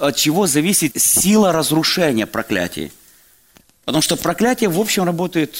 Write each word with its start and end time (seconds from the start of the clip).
от 0.00 0.16
чего 0.16 0.46
зависит 0.46 1.00
сила 1.00 1.52
разрушения 1.52 2.26
проклятий. 2.26 2.92
Потому 3.84 4.02
что 4.02 4.16
проклятие, 4.16 4.70
в 4.70 4.80
общем, 4.80 5.04
работает 5.04 5.56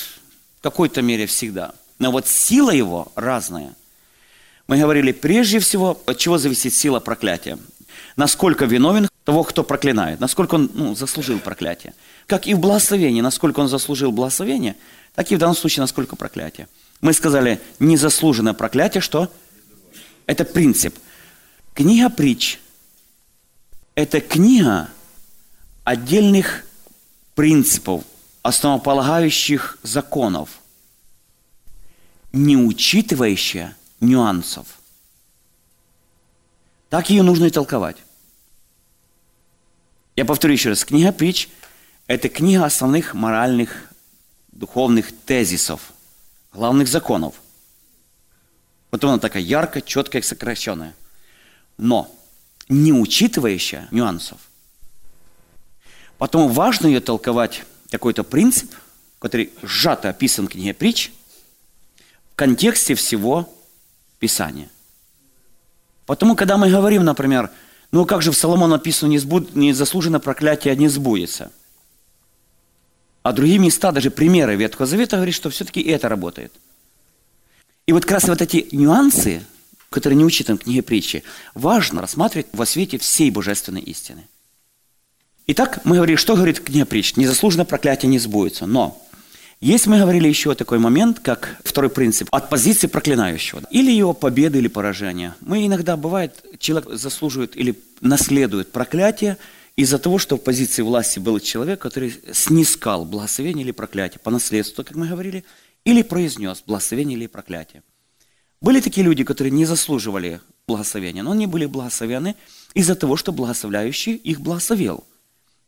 в 0.58 0.62
какой-то 0.62 1.02
мере 1.02 1.26
всегда. 1.26 1.72
Но 1.98 2.10
вот 2.10 2.26
сила 2.26 2.70
его 2.70 3.12
разная. 3.14 3.74
Мы 4.66 4.78
говорили, 4.78 5.12
прежде 5.12 5.58
всего, 5.58 6.00
от 6.06 6.18
чего 6.18 6.38
зависит 6.38 6.72
сила 6.72 7.00
проклятия. 7.00 7.58
Насколько 8.16 8.64
виновен 8.64 9.08
того, 9.24 9.44
кто 9.44 9.62
проклинает, 9.62 10.20
насколько 10.20 10.54
он 10.54 10.70
ну, 10.74 10.94
заслужил 10.94 11.38
проклятие. 11.38 11.92
Как 12.26 12.46
и 12.46 12.54
в 12.54 12.60
благословении, 12.60 13.20
насколько 13.20 13.60
он 13.60 13.68
заслужил 13.68 14.12
благословение, 14.12 14.76
так 15.14 15.30
и 15.30 15.36
в 15.36 15.38
данном 15.38 15.56
случае, 15.56 15.82
насколько 15.82 16.16
проклятие. 16.16 16.68
Мы 17.00 17.12
сказали, 17.12 17.60
незаслуженное 17.78 18.54
проклятие, 18.54 19.00
что? 19.00 19.30
Это 20.26 20.44
принцип. 20.44 20.96
Книга 21.74 22.08
притч– 22.08 22.58
это 24.00 24.22
книга 24.22 24.88
отдельных 25.84 26.64
принципов, 27.34 28.02
основополагающих 28.42 29.78
законов, 29.82 30.48
не 32.32 32.56
учитывающая 32.56 33.76
нюансов. 34.00 34.66
Так 36.88 37.10
ее 37.10 37.22
нужно 37.22 37.44
и 37.46 37.50
толковать. 37.50 37.98
Я 40.16 40.24
повторю 40.24 40.54
еще 40.54 40.70
раз. 40.70 40.82
Книга 40.82 41.12
притч– 41.12 41.50
это 42.06 42.30
книга 42.30 42.64
основных 42.64 43.12
моральных, 43.12 43.92
духовных 44.50 45.14
тезисов, 45.26 45.92
главных 46.54 46.88
законов. 46.88 47.34
Вот 48.90 49.04
она 49.04 49.18
такая 49.18 49.42
яркая, 49.42 49.82
четкая, 49.82 50.22
сокращенная. 50.22 50.94
Но 51.76 52.10
не 52.70 52.92
учитывающая 52.92 53.88
нюансов. 53.90 54.38
Потом 56.16 56.50
важно 56.50 56.86
ее 56.86 57.00
толковать 57.00 57.64
какой-то 57.90 58.24
принцип, 58.24 58.72
который 59.18 59.50
сжато 59.62 60.08
описан 60.08 60.46
в 60.46 60.50
книге 60.50 60.72
притч, 60.72 61.10
в 62.32 62.36
контексте 62.36 62.94
всего 62.94 63.52
Писания. 64.18 64.70
Потому, 66.06 66.36
когда 66.36 66.56
мы 66.56 66.70
говорим, 66.70 67.04
например, 67.04 67.50
ну 67.92 68.06
как 68.06 68.22
же 68.22 68.30
в 68.30 68.36
Соломон 68.36 68.70
написано, 68.70 69.10
незаслуженно 69.10 70.20
проклятие 70.20 70.74
не 70.76 70.88
сбудется. 70.88 71.50
А 73.22 73.32
другие 73.32 73.58
места, 73.58 73.92
даже 73.92 74.10
примеры 74.10 74.56
Ветхого 74.56 74.86
Завета 74.86 75.16
говорят, 75.16 75.34
что 75.34 75.50
все-таки 75.50 75.82
это 75.82 76.08
работает. 76.08 76.52
И 77.86 77.92
вот 77.92 78.04
как 78.04 78.12
раз 78.12 78.24
вот 78.28 78.40
эти 78.40 78.68
нюансы, 78.72 79.42
которые 79.90 80.16
не 80.16 80.24
учитаны 80.24 80.56
в 80.56 80.62
книге 80.62 80.82
притчи, 80.82 81.24
важно 81.54 82.00
рассматривать 82.00 82.46
во 82.52 82.64
свете 82.64 82.98
всей 82.98 83.30
божественной 83.30 83.80
истины. 83.80 84.28
Итак, 85.48 85.80
мы 85.82 85.96
говорили, 85.96 86.16
что 86.16 86.36
говорит 86.36 86.60
книга 86.60 86.86
притч? 86.86 87.16
Незаслуженно 87.16 87.64
проклятие 87.64 88.08
не 88.08 88.20
сбудется. 88.20 88.66
Но 88.66 89.04
есть, 89.60 89.88
мы 89.88 89.98
говорили 89.98 90.28
еще 90.28 90.54
такой 90.54 90.78
момент, 90.78 91.18
как 91.18 91.56
второй 91.64 91.90
принцип, 91.90 92.28
от 92.30 92.48
позиции 92.48 92.86
проклинающего. 92.86 93.62
Или 93.72 93.90
его 93.90 94.14
победы 94.14 94.58
или 94.58 94.68
поражения. 94.68 95.34
Мы 95.40 95.66
иногда, 95.66 95.96
бывает, 95.96 96.44
человек 96.60 96.88
заслуживает 96.92 97.56
или 97.56 97.76
наследует 98.00 98.70
проклятие 98.70 99.38
из-за 99.74 99.98
того, 99.98 100.18
что 100.18 100.36
в 100.36 100.40
позиции 100.40 100.82
власти 100.82 101.18
был 101.18 101.40
человек, 101.40 101.80
который 101.80 102.14
снискал 102.32 103.04
благословение 103.04 103.64
или 103.64 103.72
проклятие 103.72 104.20
по 104.22 104.30
наследству, 104.30 104.84
как 104.84 104.96
мы 104.96 105.08
говорили, 105.08 105.44
или 105.84 106.02
произнес 106.02 106.62
благословение 106.64 107.18
или 107.18 107.26
проклятие. 107.26 107.82
Были 108.60 108.80
такие 108.80 109.04
люди, 109.04 109.24
которые 109.24 109.52
не 109.52 109.64
заслуживали 109.64 110.40
благословения, 110.66 111.22
но 111.22 111.32
они 111.32 111.46
были 111.46 111.66
благословены 111.66 112.36
из-за 112.74 112.94
того, 112.94 113.16
что 113.16 113.32
благословляющий 113.32 114.14
их 114.14 114.40
благословил– 114.40 115.04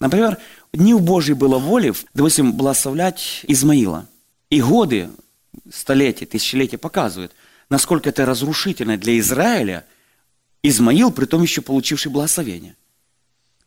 Например, 0.03 0.39
не 0.73 0.95
в 0.95 1.01
Божьей 1.01 1.35
было 1.35 1.59
воли, 1.59 1.95
допустим, 2.13 2.55
благословлять 2.55 3.45
Измаила. 3.47 4.09
И 4.51 4.61
годы, 4.61 5.09
столетия, 5.73 6.27
тысячелетия 6.27 6.77
показывают, 6.77 7.31
насколько 7.71 8.09
это 8.09 8.27
разрушительно 8.27 8.99
для 8.99 9.17
Израиля 9.21 9.87
Измаил, 10.61 11.13
при 11.13 11.27
том 11.27 11.43
еще 11.43 11.63
получивший 11.63 12.11
благословение. 12.11 12.75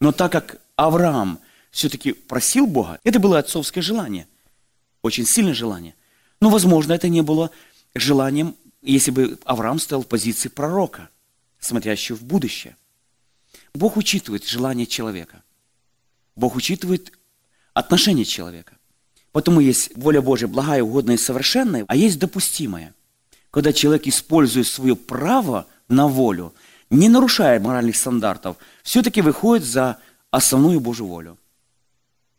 Но 0.01 0.11
так 0.11 0.33
как 0.33 0.59
Авраам 0.75 1.39
все-таки 1.71 2.11
просил 2.11 2.67
Бога, 2.67 2.99
это 3.05 3.17
было 3.21 3.39
отцовское 3.39 3.81
желание, 3.81 4.27
очень 5.03 5.25
сильное 5.25 5.53
желание. 5.53 5.95
Но, 6.41 6.49
возможно, 6.49 6.91
это 6.91 7.07
не 7.07 7.21
было 7.21 7.49
желанием, 7.93 8.57
если 8.93 9.11
бы 9.11 9.39
Авраам 9.45 9.79
стоял 9.79 10.03
в 10.03 10.07
позиции 10.07 10.49
пророка, 10.49 11.09
смотрящего 11.59 12.15
в 12.15 12.23
будущее. 12.23 12.75
Бог 13.73 13.97
учитывает 13.97 14.45
желание 14.45 14.85
человека. 14.85 15.43
Бог 16.35 16.55
учитывает 16.55 17.11
отношение 17.73 18.25
человека. 18.25 18.73
Потому 19.31 19.59
есть 19.59 19.91
воля 19.95 20.21
Божья 20.21 20.47
благая, 20.47 20.83
угодная 20.83 21.15
и 21.15 21.19
совершенная, 21.19 21.85
а 21.87 21.95
есть 21.95 22.19
допустимая. 22.19 22.93
Когда 23.51 23.73
человек 23.73 24.07
использует 24.07 24.67
свое 24.67 24.95
право 24.95 25.67
на 25.89 26.07
волю, 26.07 26.53
не 26.89 27.09
нарушая 27.09 27.59
моральных 27.59 27.95
стандартов, 27.95 28.57
все-таки 28.83 29.21
выходит 29.21 29.65
за 29.65 29.97
основную 30.31 30.79
Божью 30.79 31.07
волю. 31.07 31.37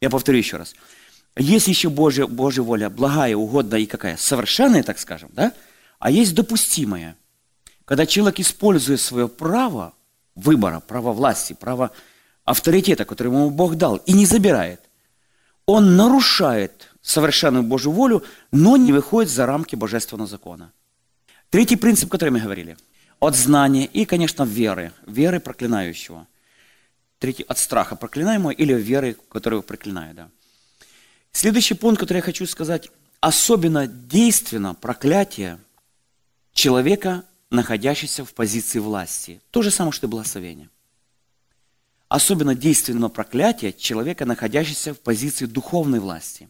Я 0.01 0.11
повторю 0.11 0.39
еще 0.39 0.57
раз. 0.57 0.75
Есть 1.37 1.69
еще 1.69 1.91
Божья, 1.91 2.27
Божья 2.27 2.63
воля, 2.63 2.89
благая, 2.89 3.37
угодная 3.37 3.81
и 3.81 3.87
какая? 3.87 4.17
Совершенная, 4.17 4.83
так 4.83 4.99
скажем, 4.99 5.31
да? 5.35 5.53
А 5.99 6.11
есть 6.11 6.35
допустимая. 6.35 7.17
Когда 7.85 8.07
человек 8.07 8.41
использует 8.41 9.01
свое 9.01 9.29
право 9.29 9.95
выбора, 10.35 10.81
право 10.81 11.13
власти, 11.13 11.53
право 11.53 11.91
авторитета, 12.45 13.05
который 13.05 13.29
ему 13.29 13.51
Бог 13.51 13.77
дал, 13.77 13.97
и 13.97 14.13
не 14.13 14.27
забирает. 14.27 14.81
Он 15.67 15.97
нарушает 15.97 16.91
совершенную 17.03 17.65
Божью 17.65 17.93
волю, 17.93 18.25
но 18.53 18.77
не 18.77 18.93
выходит 18.93 19.31
за 19.31 19.47
рамки 19.47 19.77
божественного 19.77 20.29
закона. 20.29 20.73
Третий 21.51 21.77
принцип, 21.77 22.11
который 22.11 22.31
мы 22.31 22.41
говорили. 22.41 22.77
От 23.21 23.35
знания 23.37 23.87
и, 23.87 24.05
конечно, 24.05 24.43
веры. 24.45 24.93
Веры 25.07 25.41
проклинающего. 25.41 26.27
Третий, 27.19 27.45
от 27.45 27.59
страха 27.59 27.97
проклинаемого 27.97 28.51
или 28.51 28.75
веры, 28.75 29.17
которую 29.31 29.63
проклинаю. 29.63 30.15
Да. 30.15 30.29
Следующий 31.33 31.75
пункт, 31.75 32.01
который 32.01 32.19
я 32.19 32.23
хочу 32.23 32.47
сказать. 32.47 32.91
Особенно 33.21 33.87
действенно 33.87 34.75
проклятие 34.75 35.59
человека, 36.57 37.25
находящегося 37.51 38.25
в 38.25 38.35
позиции 38.35 38.81
власти. 38.81 39.41
То 39.53 39.63
же 39.63 39.71
самое, 39.71 39.93
что 39.93 40.09
и 40.09 40.11
благословение 40.11 40.69
особенно 42.09 42.55
действенного 42.55 43.11
проклятия 43.11 43.73
человека, 43.73 44.25
находящегося 44.25 44.95
в 44.95 45.01
позиции 45.01 45.47
духовной 45.47 46.01
власти. 46.01 46.49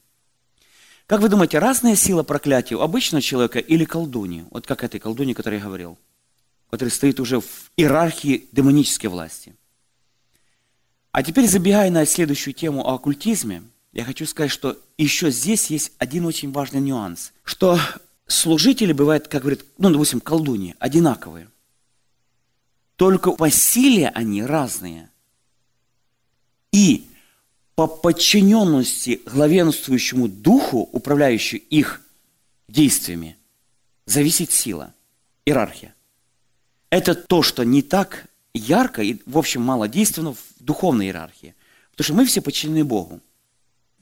Как 1.07 1.21
вы 1.21 1.29
думаете, 1.29 1.59
разная 1.59 1.95
сила 1.95 2.23
проклятия 2.23 2.75
у 2.75 2.81
обычного 2.81 3.23
человека 3.23 3.59
или 3.59 3.85
колдуни? 3.85 4.45
Вот 4.51 4.67
как 4.67 4.83
этой 4.83 5.01
колдуни, 5.01 5.33
о 5.33 5.35
которой 5.35 5.57
я 5.57 5.65
говорил, 5.65 5.99
который 6.69 6.91
стоит 6.91 7.21
уже 7.21 7.41
в 7.41 7.71
иерархии 7.77 8.49
демонической 8.53 9.09
власти. 9.09 9.55
А 11.13 11.23
теперь, 11.23 11.49
забегая 11.49 11.91
на 11.91 12.05
следующую 12.05 12.53
тему 12.53 12.87
о 12.87 12.95
оккультизме, 12.95 13.63
я 13.93 14.05
хочу 14.05 14.27
сказать, 14.27 14.51
что 14.51 14.79
еще 14.99 15.31
здесь 15.31 15.71
есть 15.71 15.93
один 15.97 16.27
очень 16.27 16.53
важный 16.53 16.81
нюанс, 16.81 17.33
что 17.45 17.79
служители 18.27 18.93
бывают, 18.93 19.29
как 19.29 19.43
говорят, 19.43 19.61
ну, 19.79 19.91
допустим, 19.91 20.21
колдуни, 20.21 20.75
одинаковые. 20.79 21.49
Только 22.97 23.33
по 23.33 23.51
силе 23.51 24.09
они 24.09 24.43
разные– 24.43 25.11
и 26.77 27.07
по 27.75 27.87
подчиненности 27.87 29.23
главенствующему 29.25 30.29
духу, 30.29 30.81
управляющему 30.93 31.63
их 31.71 32.03
действиями, 32.69 33.39
зависит 34.05 34.53
сила, 34.53 34.93
иерархия. 35.47 35.95
Это 36.91 37.15
то, 37.15 37.43
что 37.43 37.65
не 37.65 37.81
так 37.81 38.27
ярко 38.53 39.03
и, 39.03 39.23
в 39.25 39.39
общем, 39.39 39.63
мало 39.63 39.89
действенно 39.89 40.35
в 40.35 40.39
духовной 40.61 41.07
иерархии. 41.07 41.55
Потому 41.93 42.05
что 42.05 42.15
мы 42.15 42.27
все 42.27 42.43
подчинены 42.43 42.85
Богу. 42.85 43.21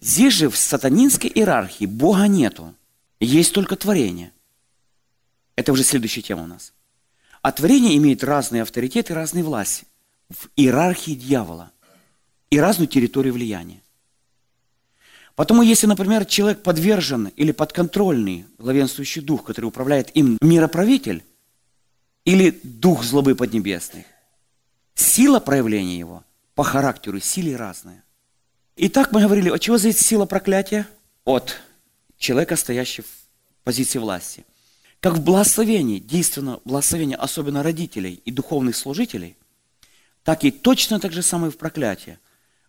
Здесь 0.01 0.35
же 0.35 0.51
в 0.51 0.57
сатанинской 0.57 1.31
иерархии 1.33 1.87
Бога 1.87 2.27
нету. 2.27 2.75
Есть 3.21 3.53
только 3.53 3.77
творение. 3.77 4.33
Это 5.57 5.73
уже 5.73 5.85
следующая 5.85 6.23
тема 6.23 6.43
у 6.43 6.47
нас. 6.47 6.73
А 7.43 7.53
творение 7.53 7.97
имеет 7.97 8.25
разные 8.25 8.63
авторитеты, 8.63 9.15
разные 9.15 9.45
власти. 9.45 9.87
В 10.31 10.49
иерархии 10.57 11.15
дьявола 11.15 11.71
и 12.51 12.59
разную 12.59 12.89
территорию 12.89 13.35
влияния. 13.35 13.83
Потому 15.37 15.63
если, 15.63 15.87
например, 15.87 16.25
человек 16.25 16.63
подвержен 16.63 17.27
или 17.37 17.53
подконтрольный 17.53 18.47
главенствующий 18.59 19.21
дух, 19.21 19.45
который 19.45 19.67
управляет 19.67 20.15
им 20.17 20.39
мироправитель, 20.41 21.25
или 22.25 22.59
дух 22.63 23.05
злобы 23.05 23.35
поднебесных, 23.35 24.07
сила 24.95 25.41
проявления 25.41 25.99
его 25.99 26.25
по 26.55 26.65
характеру 26.65 27.21
силе 27.21 27.57
разная. 27.57 28.03
Итак, 28.77 29.13
мы 29.13 29.21
говорили, 29.21 29.51
от 29.51 29.61
чего 29.61 29.77
зависит 29.77 30.01
сила 30.01 30.25
проклятия? 30.25 30.87
От 31.25 31.61
человека, 32.25 32.57
стоящего 32.57 33.07
в 33.07 33.65
позиции 33.65 33.99
власти. 33.99 34.45
Как 35.01 35.15
в 35.15 35.23
благословении, 35.23 35.99
действенно 35.99 36.61
благословение, 36.65 37.17
особенно 37.17 37.63
родителей 37.63 38.23
и 38.25 38.31
духовных 38.31 38.75
служителей, 38.75 39.37
так 40.23 40.45
и 40.45 40.51
точно 40.51 40.99
так 40.99 41.13
же 41.13 41.23
самое 41.23 41.53
в 41.53 41.59
проклятии. 41.59 42.19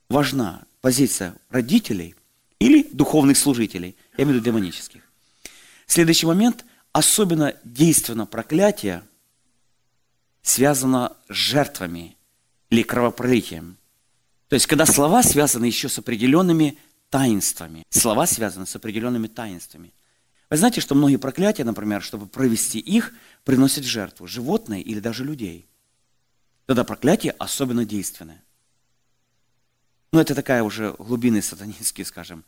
Важна 0.09 0.63
позиция 0.81 1.35
родителей 1.49 2.15
или 2.59 2.83
духовных 2.91 3.37
служителей, 3.37 3.95
я 4.17 4.25
имею 4.25 4.37
в 4.37 4.41
виду 4.41 4.51
демонических. 4.51 5.01
Следующий 5.87 6.25
момент, 6.25 6.65
особенно 6.91 7.55
действенно 7.63 8.25
проклятие, 8.25 9.03
связано 10.41 11.15
с 11.29 11.33
жертвами 11.33 12.17
или 12.69 12.83
кровопролитием. 12.83 13.77
То 14.49 14.55
есть, 14.55 14.67
когда 14.67 14.85
слова 14.85 15.23
связаны 15.23 15.65
еще 15.65 15.89
с 15.89 15.97
определенными 15.97 16.77
таинствами. 17.09 17.83
Слова 17.89 18.27
связаны 18.27 18.65
с 18.65 18.75
определенными 18.75 19.27
таинствами. 19.27 19.93
Вы 20.49 20.57
знаете, 20.57 20.81
что 20.81 20.95
многие 20.95 21.17
проклятия, 21.17 21.63
например, 21.63 22.01
чтобы 22.01 22.27
провести 22.27 22.79
их, 22.79 23.13
приносят 23.43 23.83
жертву 23.83 24.27
животные 24.27 24.81
или 24.81 24.99
даже 24.99 25.23
людей. 25.23 25.67
Тогда 26.65 26.83
проклятие 26.83 27.33
особенно 27.37 27.85
действенное. 27.85 28.43
Ну, 30.11 30.19
это 30.19 30.33
такая 30.35 30.63
уже 30.63 30.95
глубины 30.97 31.41
сатанинские, 31.41 32.05
скажем. 32.05 32.45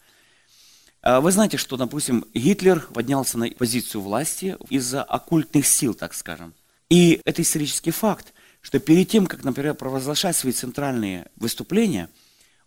А 1.02 1.22
вы 1.22 1.32
знаете, 1.32 1.58
что, 1.58 1.78
допустим, 1.78 2.26
Гитлер 2.34 2.82
поднялся 2.82 3.38
на 3.38 3.50
позицию 3.50 4.02
власти 4.02 4.58
из-за 4.70 5.04
оккультных 5.04 5.66
сил, 5.66 5.94
так 5.94 6.14
скажем. 6.14 6.54
И 6.90 7.22
это 7.26 7.42
исторический 7.42 7.92
факт, 7.92 8.34
что 8.62 8.80
перед 8.80 9.10
тем, 9.10 9.28
как, 9.28 9.44
например, 9.44 9.76
провозглашать 9.76 10.36
свои 10.36 10.54
центральные 10.54 11.30
выступления, 11.36 12.10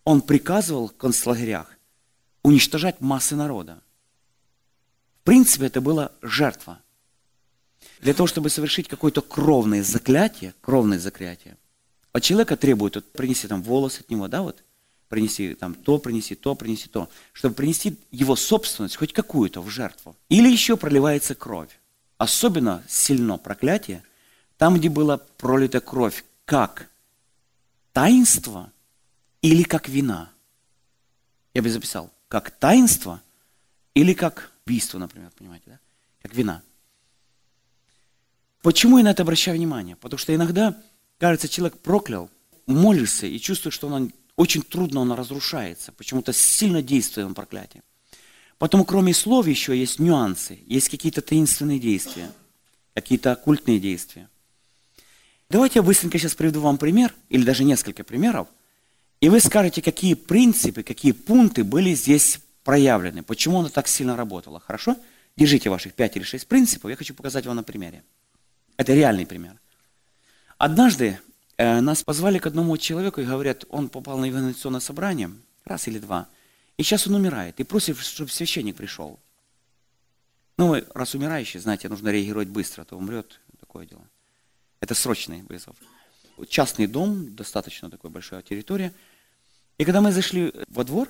он 0.05 0.23
приказывал 0.23 0.89
в 0.89 0.97
концлагерях 0.97 1.77
уничтожать 2.43 3.01
массы 3.01 3.37
народа. 3.37 3.83
В 5.21 5.25
принципе, 5.25 5.67
это 5.67 5.81
была 5.81 6.13
жертва. 6.23 6.81
Для 8.01 8.15
того, 8.15 8.27
чтобы 8.27 8.51
совершить 8.51 8.89
какое-то 8.89 9.21
кровное 9.21 9.83
заклятие, 9.83 10.55
кровное 10.61 10.99
заклятие, 10.99 11.57
от 12.13 12.23
человека 12.23 12.57
требуют, 12.57 12.97
вот, 12.97 13.13
принеси 13.13 13.47
там 13.47 13.63
волосы 13.63 14.01
от 14.01 14.11
него, 14.11 14.27
да, 14.27 14.43
вот, 14.43 14.63
принеси 15.09 15.55
там 15.55 15.75
то, 15.75 15.99
принеси 15.99 16.35
то, 16.35 16.55
принеси 16.55 16.89
то, 16.89 17.09
чтобы 17.33 17.55
принести 17.55 17.97
его 18.11 18.37
собственность, 18.37 18.97
хоть 18.97 19.13
какую-то, 19.13 19.61
в 19.61 19.69
жертву. 19.69 20.17
Или 20.29 20.51
еще 20.51 20.77
проливается 20.77 21.35
кровь. 21.35 21.79
Особенно 22.17 22.83
сильно 22.89 23.39
проклятие, 23.39 24.03
там, 24.57 24.77
где 24.77 24.89
была 24.89 25.19
пролита 25.19 25.81
кровь, 25.81 26.25
как 26.45 26.89
таинство 27.93 28.73
или 29.43 29.63
как 29.63 29.89
вина. 29.89 30.31
Я 31.55 31.63
бы 31.63 31.71
записал 31.71 32.11
как 32.31 32.53
таинство 32.53 33.21
или 33.93 34.15
как 34.15 34.53
убийство, 34.65 34.99
например, 34.99 35.31
понимаете, 35.37 35.65
да? 35.67 35.79
Как 36.23 36.33
вина. 36.33 36.63
Почему 38.63 38.99
я 38.99 39.05
на 39.05 39.11
это 39.11 39.25
обращаю 39.25 39.57
внимание? 39.57 39.97
Потому 39.97 40.17
что 40.17 40.33
иногда, 40.33 40.81
кажется, 41.19 41.49
человек 41.49 41.79
проклял, 41.79 42.31
молится 42.67 43.27
и 43.27 43.41
чувствует, 43.41 43.75
что 43.75 43.89
он 43.89 44.13
очень 44.37 44.63
трудно 44.63 45.01
он 45.01 45.11
разрушается. 45.11 45.91
Почему-то 45.91 46.33
сильно 46.33 46.83
действует 46.83 47.27
он 47.27 47.35
проклятие. 47.35 47.83
Потом, 48.59 48.85
кроме 48.85 49.13
слов, 49.13 49.49
еще 49.49 49.77
есть 49.77 49.99
нюансы, 49.99 50.61
есть 50.67 50.89
какие-то 50.89 51.23
таинственные 51.23 51.81
действия, 51.81 52.31
какие-то 52.95 53.33
оккультные 53.33 53.81
действия. 53.81 54.29
Давайте 55.49 55.81
я 55.81 55.83
быстренько 55.83 56.17
сейчас 56.17 56.37
приведу 56.37 56.61
вам 56.61 56.79
пример, 56.79 57.13
или 57.29 57.43
даже 57.43 57.65
несколько 57.65 58.05
примеров– 58.05 58.47
и 59.21 59.29
вы 59.29 59.41
скажете, 59.41 59.83
какие 59.83 60.15
принципы, 60.15 60.83
какие 60.83 61.13
пункты 61.13 61.63
были 61.63 61.95
здесь 61.95 62.41
проявлены, 62.65 63.23
почему 63.23 63.61
оно 63.61 63.69
так 63.69 63.87
сильно 63.87 64.17
работало. 64.17 64.61
Хорошо? 64.61 64.97
Держите 65.37 65.69
ваших 65.69 65.95
пять 65.95 66.17
или 66.17 66.25
шесть 66.25 66.49
принципов, 66.49 66.91
я 66.91 66.97
хочу 66.97 67.15
показать 67.15 67.47
вам 67.47 67.57
на 67.57 67.63
примере. 67.63 68.03
Это 68.77 68.95
реальный 68.95 69.27
пример. 69.27 69.57
Однажды 70.57 71.19
э, 71.59 71.81
нас 71.81 72.03
позвали 72.03 72.39
к 72.39 72.47
одному 72.47 72.77
человеку 72.79 73.21
и 73.21 73.25
говорят, 73.25 73.65
он 73.69 73.91
попал 73.91 74.19
на 74.19 74.25
евангелизационное 74.25 74.81
собрание, 74.81 75.31
раз 75.65 75.87
или 75.87 75.99
два, 75.99 76.27
и 76.79 76.83
сейчас 76.83 77.07
он 77.07 77.15
умирает, 77.15 77.61
и 77.61 77.65
просит, 77.65 77.99
чтобы 77.99 78.31
священник 78.31 78.77
пришел. 78.77 79.19
Ну, 80.57 80.83
раз 80.95 81.15
умирающий, 81.15 81.61
знаете, 81.61 81.89
нужно 81.89 82.09
реагировать 82.09 82.49
быстро, 82.49 82.83
а 82.83 82.85
то 82.87 82.97
умрет, 82.97 83.41
такое 83.61 83.87
дело. 83.87 84.03
Это 84.81 84.95
срочный 84.95 85.43
вызов. 85.43 85.77
Частный 86.49 86.87
дом, 86.87 87.35
достаточно 87.35 87.91
такой 87.91 88.09
большая 88.09 88.41
территория– 88.41 88.95
и 89.81 89.85
когда 89.87 90.03
мы 90.03 90.13
зашли 90.13 90.53
во 90.69 90.85
двор, 90.85 91.09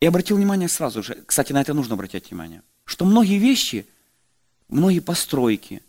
я 0.00 0.08
обратил 0.08 0.38
внимание 0.38 0.66
сразу 0.70 1.02
же, 1.02 1.14
кстати, 1.26 1.52
на 1.52 1.60
это 1.60 1.74
нужно 1.74 1.92
обратить 1.92 2.30
внимание, 2.30 2.62
что 2.86 3.04
многие 3.04 3.36
вещи, 3.36 3.86
многие 4.68 5.00
постройки, 5.00 5.82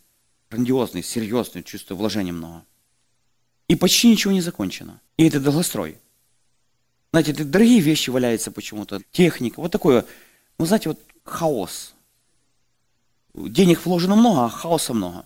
грандиозные, 0.52 1.02
серьезные, 1.02 1.64
чувствую, 1.64 1.98
вложения 1.98 2.34
много. 2.34 2.66
И 3.70 3.78
почти 3.78 4.10
ничего 4.10 4.34
не 4.34 4.42
закончено. 4.42 5.00
И 5.16 5.26
это 5.30 5.40
долгострой. 5.40 5.98
Знаете, 7.14 7.32
это 7.32 7.46
дорогие 7.46 7.80
вещи 7.80 8.10
валяются 8.10 8.52
почему-то, 8.52 9.00
техника, 9.14 9.62
вот 9.62 9.72
такое, 9.72 10.06
ну, 10.58 10.66
знаете, 10.66 10.90
вот 10.90 11.00
хаос. 11.24 11.94
Денег 13.34 13.86
вложено 13.86 14.18
много, 14.18 14.44
а 14.44 14.50
хаоса 14.50 14.94
много. 14.94 15.26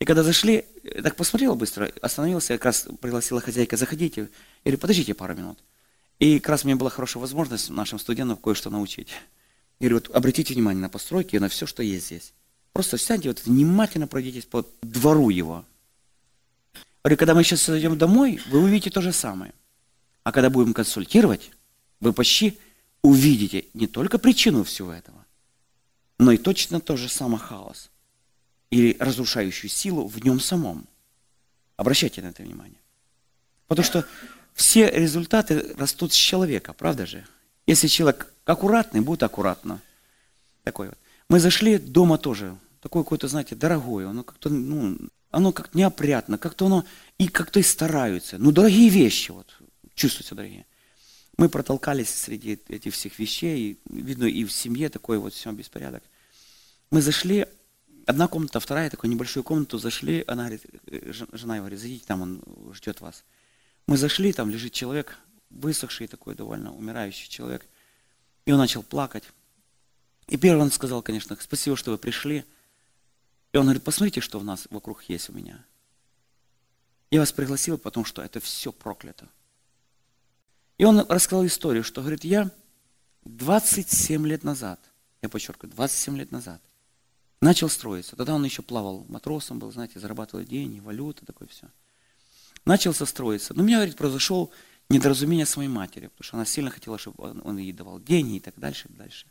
И 0.00 0.06
когда 0.06 0.22
зашли, 0.22 0.64
так 1.02 1.14
посмотрела 1.14 1.54
быстро, 1.54 1.92
остановился, 2.00 2.54
как 2.54 2.64
раз 2.64 2.88
пригласила 3.00 3.40
хозяйка, 3.40 3.76
заходите. 3.76 4.30
Говорю, 4.64 4.78
подождите 4.78 5.12
пару 5.12 5.34
минут. 5.34 5.58
И 6.18 6.40
как 6.40 6.48
раз 6.48 6.64
у 6.64 6.68
меня 6.68 6.76
была 6.76 6.88
хорошая 6.88 7.20
возможность 7.20 7.68
нашим 7.68 7.98
студентам 7.98 8.38
кое-что 8.38 8.70
научить. 8.70 9.08
Я 9.78 9.88
говорю, 9.88 9.96
вот 9.96 10.16
обратите 10.16 10.54
внимание 10.54 10.80
на 10.80 10.88
постройки 10.88 11.36
на 11.36 11.50
все, 11.50 11.66
что 11.66 11.82
есть 11.82 12.06
здесь. 12.06 12.32
Просто 12.72 12.96
сядьте, 12.96 13.28
вот 13.28 13.44
внимательно 13.44 14.06
пройдитесь 14.06 14.46
по 14.46 14.66
двору 14.80 15.28
его. 15.28 15.66
Я 16.74 16.80
говорю, 17.04 17.16
когда 17.18 17.34
мы 17.34 17.44
сейчас 17.44 17.66
зайдем 17.66 17.98
домой, 17.98 18.40
вы 18.48 18.60
увидите 18.60 18.90
то 18.90 19.02
же 19.02 19.12
самое. 19.12 19.52
А 20.22 20.32
когда 20.32 20.48
будем 20.48 20.72
консультировать, 20.72 21.50
вы 22.00 22.14
почти 22.14 22.58
увидите 23.02 23.66
не 23.74 23.86
только 23.86 24.18
причину 24.18 24.64
всего 24.64 24.92
этого, 24.92 25.26
но 26.18 26.32
и 26.32 26.38
точно 26.38 26.80
то 26.80 26.96
же 26.96 27.10
самое 27.10 27.38
хаос 27.38 27.90
или 28.70 28.96
разрушающую 28.98 29.70
силу 29.70 30.06
в 30.06 30.24
нем 30.24 30.40
самом. 30.40 30.86
Обращайте 31.76 32.22
на 32.22 32.28
это 32.28 32.42
внимание. 32.42 32.80
Потому 33.66 33.84
что 33.84 34.06
все 34.54 34.90
результаты 34.90 35.74
растут 35.76 36.12
с 36.12 36.16
человека, 36.16 36.72
правда 36.72 37.06
же? 37.06 37.26
Если 37.66 37.88
человек 37.88 38.32
аккуратный, 38.44 39.00
будет 39.00 39.22
аккуратно. 39.22 39.80
Такой 40.64 40.88
вот. 40.88 40.98
Мы 41.28 41.40
зашли 41.40 41.78
дома 41.78 42.18
тоже, 42.18 42.56
такое 42.80 43.02
какое-то, 43.04 43.28
знаете, 43.28 43.54
дорогое, 43.54 44.08
оно 44.08 44.24
как-то, 44.24 44.48
ну, 44.48 44.98
оно 45.30 45.52
как-то 45.52 45.78
неопрятно, 45.78 46.38
как-то 46.38 46.66
оно, 46.66 46.84
и 47.18 47.28
как-то 47.28 47.60
и 47.60 47.62
стараются. 47.62 48.38
Ну, 48.38 48.50
дорогие 48.50 48.88
вещи, 48.88 49.30
вот, 49.30 49.46
чувствуются 49.94 50.34
дорогие. 50.34 50.66
Мы 51.36 51.48
протолкались 51.48 52.10
среди 52.10 52.58
этих 52.68 52.94
всех 52.94 53.18
вещей, 53.18 53.78
видно, 53.88 54.24
и 54.24 54.44
в 54.44 54.52
семье 54.52 54.88
такой 54.88 55.18
вот 55.18 55.32
все 55.32 55.52
беспорядок. 55.52 56.02
Мы 56.90 57.00
зашли, 57.00 57.46
Одна 58.10 58.26
комната, 58.26 58.58
вторая, 58.58 58.90
такую 58.90 59.08
небольшую 59.08 59.44
комнату 59.44 59.78
зашли, 59.78 60.24
она 60.26 60.48
говорит, 60.48 60.66
э, 60.86 61.12
жена 61.12 61.54
его 61.54 61.66
говорит, 61.66 61.78
зайдите, 61.78 62.04
там 62.06 62.22
он 62.22 62.42
ждет 62.72 63.00
вас. 63.00 63.22
Мы 63.86 63.96
зашли, 63.96 64.32
там 64.32 64.50
лежит 64.50 64.72
человек, 64.72 65.16
высохший 65.48 66.08
такой 66.08 66.34
довольно, 66.34 66.74
умирающий 66.74 67.28
человек. 67.28 67.64
И 68.46 68.50
он 68.50 68.58
начал 68.58 68.82
плакать. 68.82 69.22
И 70.26 70.36
первый 70.36 70.62
он 70.62 70.72
сказал, 70.72 71.02
конечно, 71.02 71.36
спасибо, 71.38 71.76
что 71.76 71.92
вы 71.92 71.98
пришли. 71.98 72.44
И 73.52 73.56
он 73.56 73.66
говорит, 73.66 73.84
посмотрите, 73.84 74.20
что 74.20 74.40
у 74.40 74.42
нас 74.42 74.66
вокруг 74.70 75.04
есть 75.04 75.28
у 75.28 75.32
меня. 75.32 75.64
Я 77.12 77.20
вас 77.20 77.30
пригласил, 77.30 77.78
потому 77.78 78.04
что 78.04 78.22
это 78.22 78.40
все 78.40 78.72
проклято. 78.72 79.28
И 80.78 80.84
он 80.84 80.98
рассказал 80.98 81.46
историю, 81.46 81.84
что, 81.84 82.00
говорит, 82.00 82.24
я 82.24 82.50
27 83.24 84.26
лет 84.26 84.42
назад, 84.42 84.80
я 85.22 85.28
подчеркиваю, 85.28 85.72
27 85.76 86.16
лет 86.16 86.32
назад, 86.32 86.60
начал 87.40 87.68
строиться. 87.68 88.16
Тогда 88.16 88.34
он 88.34 88.44
еще 88.44 88.62
плавал 88.62 89.04
матросом 89.08 89.58
был, 89.58 89.72
знаете, 89.72 89.98
зарабатывал 89.98 90.44
деньги, 90.44 90.80
валюта, 90.80 91.24
такое 91.24 91.48
все. 91.48 91.68
Начался 92.64 93.06
строиться. 93.06 93.54
Но 93.54 93.62
у 93.62 93.66
меня, 93.66 93.78
говорит, 93.78 93.96
произошел 93.96 94.52
недоразумение 94.88 95.46
своей 95.46 95.68
матери, 95.68 96.08
потому 96.08 96.24
что 96.24 96.36
она 96.36 96.44
сильно 96.44 96.70
хотела, 96.70 96.98
чтобы 96.98 97.24
он, 97.24 97.40
он 97.44 97.56
ей 97.58 97.72
давал 97.72 98.00
деньги 98.00 98.36
и 98.36 98.40
так 98.40 98.54
дальше, 98.58 98.88
и 98.88 98.92
дальше. 98.92 99.26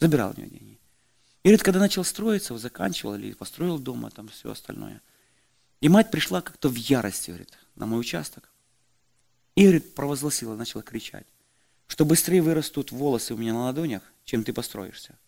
Забирал 0.00 0.32
у 0.36 0.40
нее 0.40 0.50
деньги. 0.50 0.78
И 1.42 1.48
говорит, 1.48 1.62
когда 1.62 1.80
начал 1.80 2.04
строиться, 2.04 2.56
заканчивал 2.58 3.14
или 3.14 3.32
построил 3.32 3.78
дома, 3.78 4.10
там 4.10 4.28
все 4.28 4.50
остальное. 4.50 5.00
И 5.80 5.88
мать 5.88 6.10
пришла 6.10 6.40
как-то 6.40 6.68
в 6.68 6.74
ярости, 6.74 7.30
говорит, 7.30 7.52
на 7.74 7.86
мой 7.86 8.00
участок. 8.00 8.48
И, 9.54 9.62
говорит, 9.62 9.94
провозгласила, 9.94 10.56
начала 10.56 10.82
кричать, 10.82 11.26
что 11.88 12.04
быстрее 12.04 12.42
вырастут 12.42 12.90
волосы 12.90 13.34
у 13.34 13.36
меня 13.36 13.52
на 13.52 13.64
ладонях, 13.64 14.02
чем 14.24 14.44
ты 14.44 14.52
построишься 14.52 15.18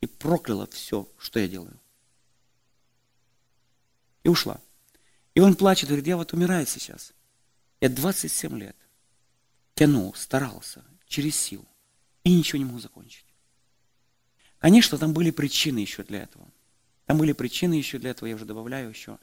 и 0.00 0.06
прокляла 0.06 0.66
все, 0.66 1.08
что 1.18 1.40
я 1.40 1.48
делаю. 1.48 1.78
И 4.22 4.28
ушла. 4.28 4.60
И 5.34 5.40
он 5.40 5.54
плачет, 5.54 5.88
говорит, 5.88 6.06
я 6.06 6.16
вот 6.16 6.32
умираю 6.32 6.66
сейчас. 6.66 7.12
Я 7.80 7.88
27 7.88 8.58
лет 8.58 8.76
тянул, 9.74 10.14
старался, 10.14 10.84
через 11.06 11.36
силу, 11.36 11.66
и 12.24 12.34
ничего 12.34 12.58
не 12.58 12.64
мог 12.64 12.80
закончить. 12.80 13.24
Конечно, 14.58 14.98
там 14.98 15.14
были 15.14 15.30
причины 15.30 15.78
еще 15.78 16.02
для 16.02 16.22
этого. 16.22 16.46
Там 17.06 17.16
были 17.16 17.32
причины 17.32 17.74
еще 17.74 17.98
для 17.98 18.10
этого, 18.10 18.28
я 18.28 18.34
уже 18.34 18.44
добавляю 18.44 18.90
еще, 18.90 19.18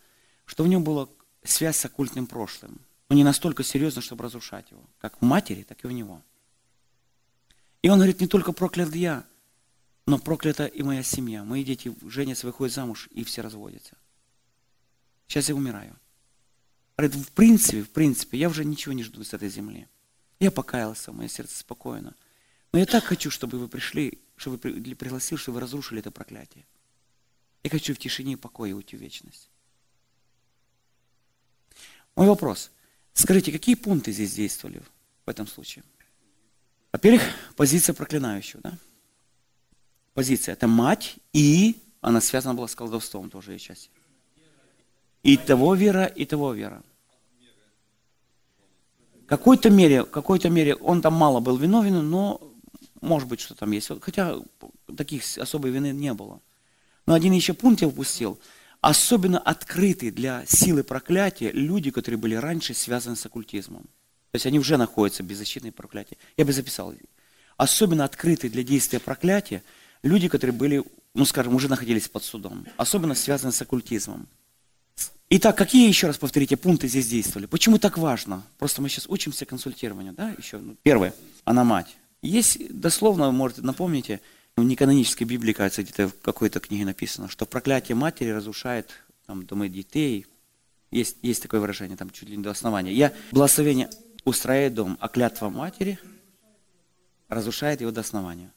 что 0.45 0.63
в 0.63 0.67
нем 0.67 0.83
была 0.83 1.07
связь 1.43 1.77
с 1.77 1.85
оккультным 1.85 2.27
прошлым. 2.27 2.81
но 3.09 3.15
не 3.15 3.23
настолько 3.23 3.63
серьезно, 3.63 4.01
чтобы 4.01 4.23
разрушать 4.25 4.69
его. 4.71 4.83
Как 4.99 5.21
в 5.21 5.23
матери, 5.23 5.63
так 5.63 5.83
и 5.83 5.87
в 5.87 5.91
него. 5.91 6.21
И 7.81 7.89
он 7.89 7.99
говорит, 7.99 8.19
не 8.19 8.27
только 8.27 8.51
проклят 8.51 8.93
я, 8.95 9.25
но 10.07 10.17
проклята 10.17 10.65
и 10.65 10.81
моя 10.83 11.03
семья. 11.03 11.43
Мои 11.43 11.65
дети 11.65 11.93
женятся, 12.07 12.47
выходят 12.47 12.73
замуж, 12.73 13.09
и 13.11 13.25
все 13.25 13.41
разводятся. 13.41 13.97
Сейчас 15.27 15.49
я 15.49 15.55
умираю. 15.55 15.95
В 16.95 17.31
принципе, 17.33 17.83
в 17.83 17.91
принципе, 17.91 18.39
я 18.39 18.47
уже 18.47 18.63
ничего 18.63 18.93
не 18.93 19.03
жду 19.03 19.23
с 19.23 19.33
этой 19.33 19.49
земли. 19.49 19.87
Я 20.39 20.49
покаялся, 20.49 21.11
мое 21.11 21.27
сердце 21.27 21.57
спокойно. 21.57 22.15
Но 22.71 22.79
я 22.79 22.85
так 22.85 23.03
хочу, 23.03 23.29
чтобы 23.29 23.59
вы 23.59 23.67
пришли, 23.67 24.21
чтобы 24.37 24.57
вы 24.57 24.95
пригласили, 24.95 25.37
чтобы 25.37 25.55
вы 25.55 25.61
разрушили 25.61 25.99
это 25.99 26.09
проклятие. 26.09 26.65
Я 27.63 27.69
хочу 27.69 27.93
в 27.93 27.99
тишине 27.99 28.33
и 28.33 28.37
покое 28.37 28.73
уйти 28.73 28.95
в 28.95 29.01
вечность. 29.01 29.49
Мой 32.15 32.27
вопрос. 32.27 32.71
Скажите, 33.11 33.51
какие 33.51 33.75
пункты 33.75 34.13
здесь 34.13 34.33
действовали 34.33 34.81
в 35.25 35.29
этом 35.29 35.47
случае? 35.47 35.83
Во-первых, 36.93 37.23
позиция 37.57 37.93
проклинающего, 37.93 38.61
да? 38.61 38.77
Позиция. 40.17 40.53
Это 40.53 40.67
мать, 40.67 41.17
и 41.31 41.75
она 42.01 42.21
связана 42.21 42.55
была 42.55 42.67
с 42.67 42.73
колдовством 42.73 43.29
тоже 43.29 43.51
ее 43.51 43.59
часть. 43.59 43.91
И 45.21 45.37
того 45.37 45.75
вера, 45.75 46.05
и 46.05 46.25
того 46.25 46.53
вера. 46.53 46.81
В 49.21 49.27
какой-то 49.27 49.69
мере, 49.69 50.03
какой-то 50.05 50.49
мере 50.49 50.73
он 50.73 51.03
там 51.03 51.13
мало 51.13 51.39
был 51.39 51.55
виновен, 51.57 52.09
но 52.09 52.41
может 52.99 53.29
быть, 53.29 53.41
что 53.41 53.53
там 53.53 53.69
есть. 53.69 53.91
Хотя 54.01 54.39
таких 54.97 55.21
особой 55.37 55.69
вины 55.69 55.91
не 55.91 56.11
было. 56.15 56.41
Но 57.05 57.13
один 57.13 57.33
еще 57.33 57.53
пункт 57.53 57.81
я 57.81 57.87
упустил. 57.87 58.39
Особенно 58.81 59.37
открыты 59.37 60.09
для 60.09 60.43
силы 60.47 60.83
проклятия 60.83 61.51
люди, 61.51 61.91
которые 61.91 62.17
были 62.17 62.33
раньше 62.33 62.73
связаны 62.73 63.17
с 63.17 63.25
оккультизмом. 63.27 63.83
То 63.83 64.37
есть 64.37 64.47
они 64.47 64.57
уже 64.57 64.77
находятся 64.77 65.21
в 65.21 65.27
беззащитной 65.27 65.73
проклятии. 65.73 66.17
Я 66.37 66.45
бы 66.45 66.53
записал. 66.53 66.91
Особенно 67.55 68.03
открыты 68.03 68.49
для 68.49 68.63
действия 68.63 68.99
проклятия 68.99 69.61
люди, 70.03 70.27
которые 70.27 70.55
были, 70.55 70.83
ну 71.13 71.25
скажем, 71.25 71.55
уже 71.55 71.69
находились 71.69 72.07
под 72.07 72.23
судом. 72.23 72.65
Особенно 72.77 73.15
связаны 73.15 73.51
с 73.51 73.61
оккультизмом. 73.61 74.27
Итак, 75.29 75.57
какие, 75.57 75.87
еще 75.87 76.07
раз 76.07 76.17
повторите, 76.17 76.55
пункты 76.55 76.87
здесь 76.87 77.07
действовали? 77.07 77.47
Почему 77.47 77.79
так 77.79 77.97
важно? 77.97 78.43
Просто 78.57 78.81
мы 78.81 78.87
сейчас 78.87 79.07
учимся 79.07 79.45
консультированию, 79.45 80.13
да, 80.13 80.29
еще. 80.37 80.57
Ну, 80.57 80.77
первое, 80.83 81.13
она 81.43 81.65
мать. 81.65 81.97
Есть, 82.21 82.73
дословно, 82.73 83.29
может, 83.31 83.57
напомните, 83.57 84.21
в 84.55 84.63
неканонической 84.63 85.27
Библии, 85.27 85.53
кажется, 85.53 85.83
где-то 85.83 86.07
в 86.07 86.19
какой-то 86.21 86.59
книге 86.59 86.85
написано, 86.85 87.27
что 87.27 87.45
проклятие 87.45 87.95
матери 87.95 88.29
разрушает 88.29 88.89
там, 89.25 89.45
дома 89.45 89.67
детей. 89.67 90.25
Есть, 90.91 91.17
есть 91.21 91.43
такое 91.43 91.59
выражение, 91.59 91.97
там 91.97 92.09
чуть 92.09 92.29
ли 92.29 92.37
не 92.37 92.43
до 92.43 92.51
основания. 92.51 92.93
Я 92.93 93.13
благословение 93.31 93.89
устраивает 94.23 94.73
дом, 94.73 94.97
а 95.01 95.09
клятва 95.09 95.49
матери 95.49 95.99
разрушает 97.27 97.81
его 97.81 97.91
до 97.91 98.01
основания. 98.01 98.51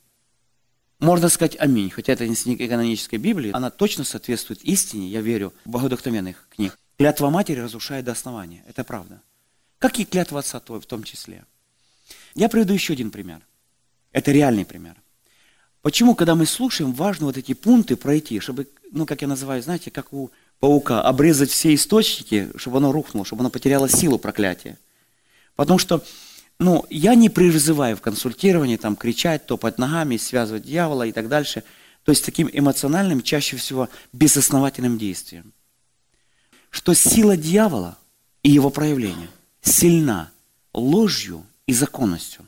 Можно 1.00 1.30
сказать 1.30 1.56
аминь, 1.58 1.90
хотя 1.90 2.12
это 2.12 2.28
не 2.28 2.56
канонической 2.56 3.18
Библии, 3.18 3.52
она 3.52 3.70
точно 3.70 4.04
соответствует 4.04 4.62
истине, 4.62 5.08
я 5.08 5.22
верю, 5.22 5.52
в 5.64 5.70
богодухновенных 5.70 6.46
книг. 6.54 6.78
Клятва 6.98 7.30
матери 7.30 7.58
разрушает 7.60 8.04
до 8.04 8.12
основания, 8.12 8.62
это 8.68 8.84
правда. 8.84 9.22
Как 9.78 9.98
и 9.98 10.04
клятва 10.04 10.40
отца 10.40 10.60
в 10.60 10.86
том 10.86 11.02
числе. 11.02 11.44
Я 12.34 12.50
приведу 12.50 12.74
еще 12.74 12.92
один 12.92 13.10
пример. 13.10 13.40
Это 14.12 14.30
реальный 14.30 14.66
пример. 14.66 14.96
Почему, 15.80 16.14
когда 16.14 16.34
мы 16.34 16.44
слушаем, 16.44 16.92
важно 16.92 17.26
вот 17.26 17.38
эти 17.38 17.54
пункты 17.54 17.96
пройти, 17.96 18.38
чтобы, 18.38 18.68
ну, 18.92 19.06
как 19.06 19.22
я 19.22 19.28
называю, 19.28 19.62
знаете, 19.62 19.90
как 19.90 20.12
у 20.12 20.30
паука, 20.58 21.00
обрезать 21.00 21.50
все 21.50 21.74
источники, 21.74 22.50
чтобы 22.56 22.76
оно 22.76 22.92
рухнуло, 22.92 23.24
чтобы 23.24 23.40
оно 23.40 23.48
потеряло 23.48 23.88
силу 23.88 24.18
проклятия. 24.18 24.76
Потому 25.56 25.78
что, 25.78 26.04
ну, 26.60 26.84
я 26.90 27.14
не 27.14 27.30
призываю 27.30 27.96
в 27.96 28.02
консультировании 28.02 28.76
там 28.76 28.94
кричать, 28.94 29.46
топать 29.46 29.78
ногами, 29.78 30.18
связывать 30.18 30.64
дьявола 30.64 31.06
и 31.06 31.12
так 31.12 31.26
дальше. 31.28 31.64
То 32.04 32.12
есть 32.12 32.22
таким 32.22 32.50
эмоциональным, 32.52 33.22
чаще 33.22 33.56
всего 33.56 33.88
безосновательным 34.12 34.98
действием. 34.98 35.54
Что 36.68 36.92
сила 36.92 37.34
дьявола 37.34 37.96
и 38.42 38.50
его 38.50 38.68
проявление 38.68 39.30
сильна 39.62 40.30
ложью 40.74 41.46
и 41.66 41.72
законностью. 41.72 42.46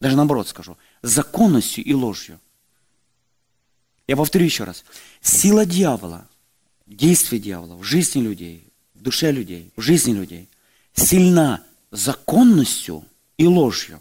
Даже 0.00 0.16
наоборот 0.16 0.48
скажу, 0.48 0.76
законностью 1.00 1.84
и 1.84 1.94
ложью. 1.94 2.40
Я 4.08 4.16
повторю 4.16 4.46
еще 4.46 4.64
раз. 4.64 4.84
Сила 5.20 5.64
дьявола, 5.64 6.26
действие 6.86 7.40
дьявола 7.40 7.76
в 7.76 7.84
жизни 7.84 8.20
людей, 8.20 8.66
в 8.94 9.02
душе 9.02 9.30
людей, 9.30 9.70
в 9.76 9.80
жизни 9.80 10.12
людей 10.12 10.48
сильна 10.92 11.62
законностью 11.90 13.04
и 13.36 13.46
ложью. 13.46 14.00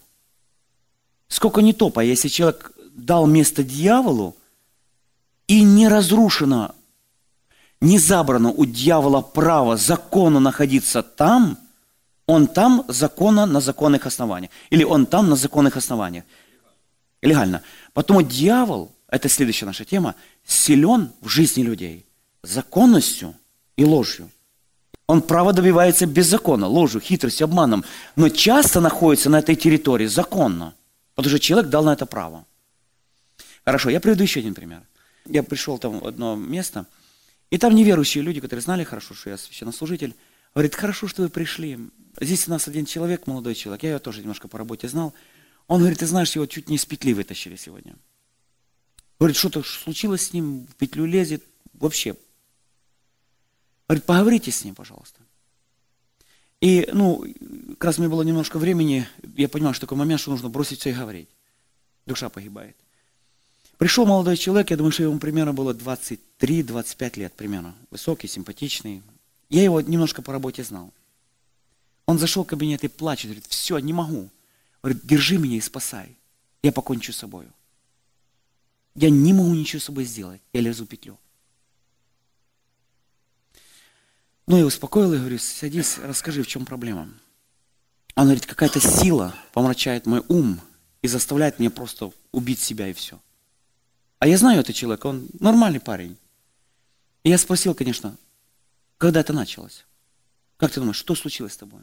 Сколько 1.28 1.62
не 1.62 1.74
топа, 1.74 2.02
если 2.02 2.28
человек 2.28 2.72
дал 2.94 3.28
место 3.28 3.64
дьяволу, 3.64 4.36
и 5.48 5.62
не 5.64 5.88
разрушено, 5.88 6.74
не 7.82 8.00
забрано 8.00 8.52
у 8.52 8.66
дьявола 8.66 9.22
право 9.22 9.78
закону 9.78 10.40
находиться 10.40 11.04
там, 11.04 11.58
он 12.26 12.48
там 12.48 12.84
законно 12.88 13.46
на 13.46 13.62
законных 13.62 14.08
основаниях. 14.08 14.52
Или 14.72 14.84
он 14.84 15.06
там 15.06 15.30
на 15.30 15.36
законных 15.36 15.78
основаниях. 15.78 16.24
Легально. 17.22 17.62
Потому 17.94 18.22
дьявол, 18.22 18.92
это 19.08 19.30
следующая 19.30 19.66
наша 19.66 19.86
тема, 19.86 20.16
силен 20.46 21.12
в 21.22 21.28
жизни 21.28 21.62
людей 21.62 22.06
законностью 22.42 23.36
и 23.76 23.86
ложью. 23.86 24.30
Он 25.08 25.22
право 25.22 25.54
добивается 25.54 26.08
без 26.08 26.28
закона, 26.28 26.68
ложью, 26.68 27.00
хитростью, 27.00 27.46
обманом, 27.46 27.84
но 28.16 28.30
часто 28.30 28.82
находится 28.82 29.30
на 29.30 29.40
этой 29.40 29.56
территории 29.56 30.08
законно, 30.08 30.74
потому 31.14 31.30
что 31.30 31.40
человек 31.40 31.70
дал 31.70 31.84
на 31.84 31.94
это 31.94 32.06
право. 32.06 32.46
Хорошо, 33.64 33.90
я 33.90 34.00
приведу 34.00 34.24
еще 34.24 34.40
один 34.40 34.54
пример. 34.54 34.82
Я 35.26 35.44
пришел 35.44 35.78
там 35.78 36.00
в 36.00 36.08
одно 36.08 36.36
место, 36.36 36.88
и 37.52 37.58
там 37.58 37.76
неверующие 37.76 38.24
люди, 38.24 38.40
которые 38.40 38.62
знали 38.62 38.84
хорошо, 38.84 39.14
что 39.14 39.30
я 39.30 39.38
священнослужитель, 39.38 40.16
говорят, 40.54 40.74
хорошо, 40.76 41.08
что 41.08 41.22
вы 41.22 41.30
пришли. 41.30 41.80
Здесь 42.20 42.48
у 42.48 42.52
нас 42.52 42.68
один 42.68 42.86
человек, 42.86 43.28
молодой 43.28 43.54
человек, 43.54 43.84
я 43.84 43.90
его 43.92 44.00
тоже 44.00 44.22
немножко 44.22 44.48
по 44.48 44.58
работе 44.58 44.88
знал. 44.88 45.14
Он 45.68 45.80
говорит, 45.80 46.00
ты 46.00 46.08
знаешь, 46.08 46.34
его 46.36 46.46
чуть 46.46 46.70
не 46.70 46.78
из 46.78 46.86
петли 46.86 47.14
вытащили 47.14 47.56
сегодня. 47.56 47.96
Говорит, 49.20 49.38
что-то 49.38 49.64
случилось 49.64 50.28
с 50.28 50.34
ним, 50.34 50.68
в 50.68 50.76
петлю 50.76 51.06
лезет, 51.06 51.44
вообще 51.74 52.16
Говорит, 53.88 54.06
поговорите 54.06 54.52
с 54.52 54.64
ним, 54.64 54.76
пожалуйста. 54.76 55.22
И, 56.62 56.90
ну, 56.92 57.26
как 57.74 57.86
раз 57.86 57.98
мне 57.98 58.08
было 58.08 58.24
немножко 58.24 58.58
времени, 58.58 59.08
я 59.36 59.48
понимал, 59.48 59.74
что 59.74 59.82
такой 59.82 59.98
момент, 59.98 60.22
что 60.22 60.32
нужно 60.32 60.50
бросить 60.50 60.80
все 60.80 60.92
и 60.92 60.94
говорить. 60.94 61.30
Душа 62.06 62.30
погибает. 62.30 62.76
Пришел 63.78 64.06
молодой 64.06 64.38
человек, 64.38 64.72
я 64.72 64.78
думаю, 64.78 64.92
что 64.92 65.04
ему 65.04 65.20
примерно 65.20 65.54
было 65.54 65.74
23-25 65.74 67.20
лет 67.20 67.34
примерно. 67.34 67.76
Высокий, 67.92 68.28
симпатичный. 68.28 69.04
Я 69.50 69.64
его 69.64 69.82
немножко 69.82 70.22
по 70.22 70.32
работе 70.32 70.64
знал. 70.64 70.94
Он 72.06 72.18
зашел 72.18 72.44
в 72.44 72.48
кабинет 72.48 72.84
и 72.84 72.88
плачет, 72.88 73.26
говорит, 73.26 73.46
все, 73.48 73.78
не 73.80 73.92
могу. 73.92 74.30
Говорит, 74.82 75.06
держи 75.06 75.38
меня 75.38 75.58
и 75.58 75.62
спасай. 75.62 76.16
Я 76.64 76.72
покончу 76.72 77.12
с 77.12 77.18
собой. 77.18 77.48
Я 78.96 79.10
не 79.10 79.34
могу 79.34 79.54
ничего 79.54 79.80
с 79.80 79.86
собой 79.86 80.06
сделать. 80.06 80.42
Я 80.54 80.62
лезу 80.62 80.86
в 80.86 80.88
петлю. 80.88 81.18
Ну, 84.48 84.58
я 84.58 84.66
успокоил 84.66 85.14
и 85.14 85.18
говорю, 85.18 85.40
садись, 85.40 85.98
расскажи, 85.98 86.44
в 86.44 86.48
чем 86.48 86.66
проблема. 86.66 87.10
Он 88.16 88.26
говорит, 88.26 88.46
какая-то 88.46 88.80
сила 88.80 89.36
помрачает 89.54 90.06
мой 90.06 90.24
ум 90.28 90.62
и 91.02 91.08
заставляет 91.08 91.60
меня 91.60 91.72
просто 91.72 92.12
убить 92.32 92.60
себя 92.60 92.88
и 92.88 92.94
все. 92.94 93.20
А 94.20 94.28
я 94.28 94.38
знаю 94.38 94.60
этого 94.60 94.74
человека, 94.74 95.08
он 95.08 95.28
нормальный 95.40 95.80
парень. 95.80 96.18
И 97.24 97.30
я 97.30 97.38
спросил, 97.38 97.74
конечно, 97.74 98.16
когда 98.98 99.20
это 99.20 99.34
началось? 99.34 99.86
Как 100.58 100.72
ты 100.72 100.80
думаешь, 100.80 100.98
что 100.98 101.16
случилось 101.16 101.54
с 101.54 101.58
тобой? 101.58 101.82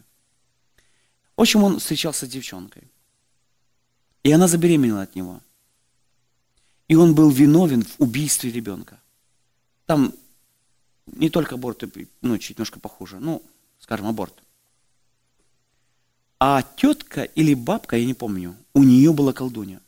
В 1.37 1.41
общем, 1.41 1.65
он 1.65 1.79
встречался 1.79 2.27
с 2.27 2.29
девчонкой. 2.29 2.85
И 4.23 4.31
она 4.31 4.47
забеременела 4.47 5.03
от 5.03 5.15
него. 5.15 5.41
И 6.89 6.95
он 6.95 7.15
был 7.15 7.31
виновен 7.31 7.83
в 7.83 7.95
убийстве 7.99 8.51
ребенка. 8.51 9.01
Там 9.87 10.15
не 11.07 11.31
только 11.31 11.55
аборт, 11.55 11.83
ну, 12.21 12.39
чуть 12.39 12.59
немножко 12.59 12.81
похуже, 12.81 13.19
ну, 13.21 13.43
скажем, 13.79 14.07
аборт. 14.07 14.35
А 16.39 16.63
тетка 16.63 17.23
или 17.23 17.55
бабка, 17.55 17.97
я 17.97 18.05
не 18.05 18.15
помню, 18.15 18.57
у 18.75 18.83
нее 18.83 19.13
была 19.13 19.33
колдунья. 19.33 19.81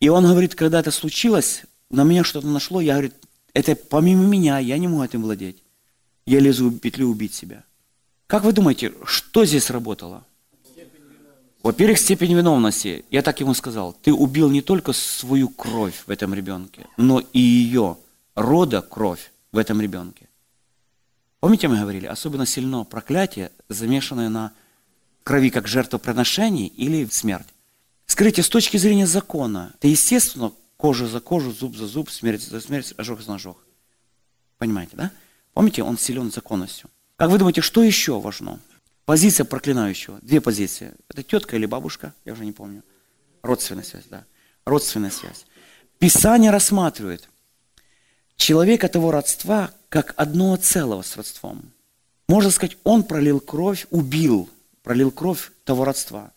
И 0.00 0.08
он 0.08 0.24
говорит, 0.24 0.54
когда 0.54 0.80
это 0.80 0.90
случилось, 0.90 1.64
на 1.90 2.04
меня 2.04 2.24
что-то 2.24 2.46
нашло, 2.46 2.80
я 2.80 2.94
говорю, 2.94 3.12
это 3.54 3.74
помимо 3.74 4.24
меня, 4.24 4.58
я 4.58 4.78
не 4.78 4.88
могу 4.88 5.02
этим 5.02 5.22
владеть. 5.22 5.62
Я 6.26 6.40
лезу 6.40 6.68
в 6.70 6.78
петлю 6.78 7.08
убить 7.08 7.34
себя. 7.34 7.64
Как 8.26 8.44
вы 8.44 8.52
думаете, 8.52 8.92
что 9.04 9.44
здесь 9.44 9.70
работало? 9.70 10.24
Во-первых, 11.62 11.98
степень 11.98 12.34
виновности. 12.34 13.04
Я 13.10 13.22
так 13.22 13.40
ему 13.40 13.54
сказал. 13.54 13.96
Ты 14.02 14.12
убил 14.12 14.50
не 14.50 14.60
только 14.60 14.92
свою 14.92 15.48
кровь 15.48 16.02
в 16.06 16.10
этом 16.10 16.34
ребенке, 16.34 16.86
но 16.96 17.20
и 17.32 17.38
ее 17.38 17.96
рода 18.34 18.82
кровь 18.82 19.32
в 19.54 19.58
этом 19.58 19.80
ребенке. 19.80 20.28
Помните, 21.38 21.68
мы 21.68 21.78
говорили, 21.78 22.06
особенно 22.06 22.44
сильно 22.44 22.82
проклятие, 22.82 23.52
замешанное 23.68 24.28
на 24.28 24.52
крови 25.22 25.50
как 25.50 25.68
жертвоприношение 25.68 26.66
или 26.66 27.06
смерть. 27.06 27.46
Скажите, 28.06 28.42
с 28.42 28.48
точки 28.48 28.78
зрения 28.78 29.06
закона, 29.06 29.72
это 29.74 29.86
естественно, 29.86 30.52
кожа 30.76 31.06
за 31.06 31.20
кожу, 31.20 31.52
зуб 31.52 31.76
за 31.76 31.86
зуб, 31.86 32.10
смерть 32.10 32.42
за 32.42 32.60
смерть, 32.60 32.94
ожог 32.96 33.22
за 33.22 33.34
ожог. 33.34 33.64
Понимаете, 34.58 34.96
да? 34.96 35.12
Помните, 35.52 35.84
он 35.84 35.98
силен 35.98 36.32
законностью. 36.32 36.90
Как 37.16 37.30
вы 37.30 37.38
думаете, 37.38 37.60
что 37.60 37.84
еще 37.84 38.18
важно? 38.20 38.58
Позиция 39.04 39.44
проклинающего. 39.44 40.18
Две 40.20 40.40
позиции. 40.40 40.94
Это 41.08 41.22
тетка 41.22 41.54
или 41.54 41.66
бабушка, 41.66 42.12
я 42.24 42.32
уже 42.32 42.44
не 42.44 42.52
помню. 42.52 42.82
Родственная 43.42 43.84
связь, 43.84 44.06
да. 44.10 44.24
Родственная 44.64 45.10
связь. 45.10 45.46
Писание 46.00 46.50
рассматривает 46.50 47.28
человека 48.44 48.88
того 48.88 49.10
родства 49.10 49.70
как 49.88 50.12
одного 50.18 50.56
целого 50.56 51.00
с 51.00 51.16
родством. 51.16 51.62
Можно 52.28 52.50
сказать, 52.50 52.76
он 52.84 53.02
пролил 53.02 53.40
кровь, 53.40 53.86
убил, 53.90 54.50
пролил 54.82 55.10
кровь 55.10 55.50
того 55.64 55.86
родства. 55.86 56.30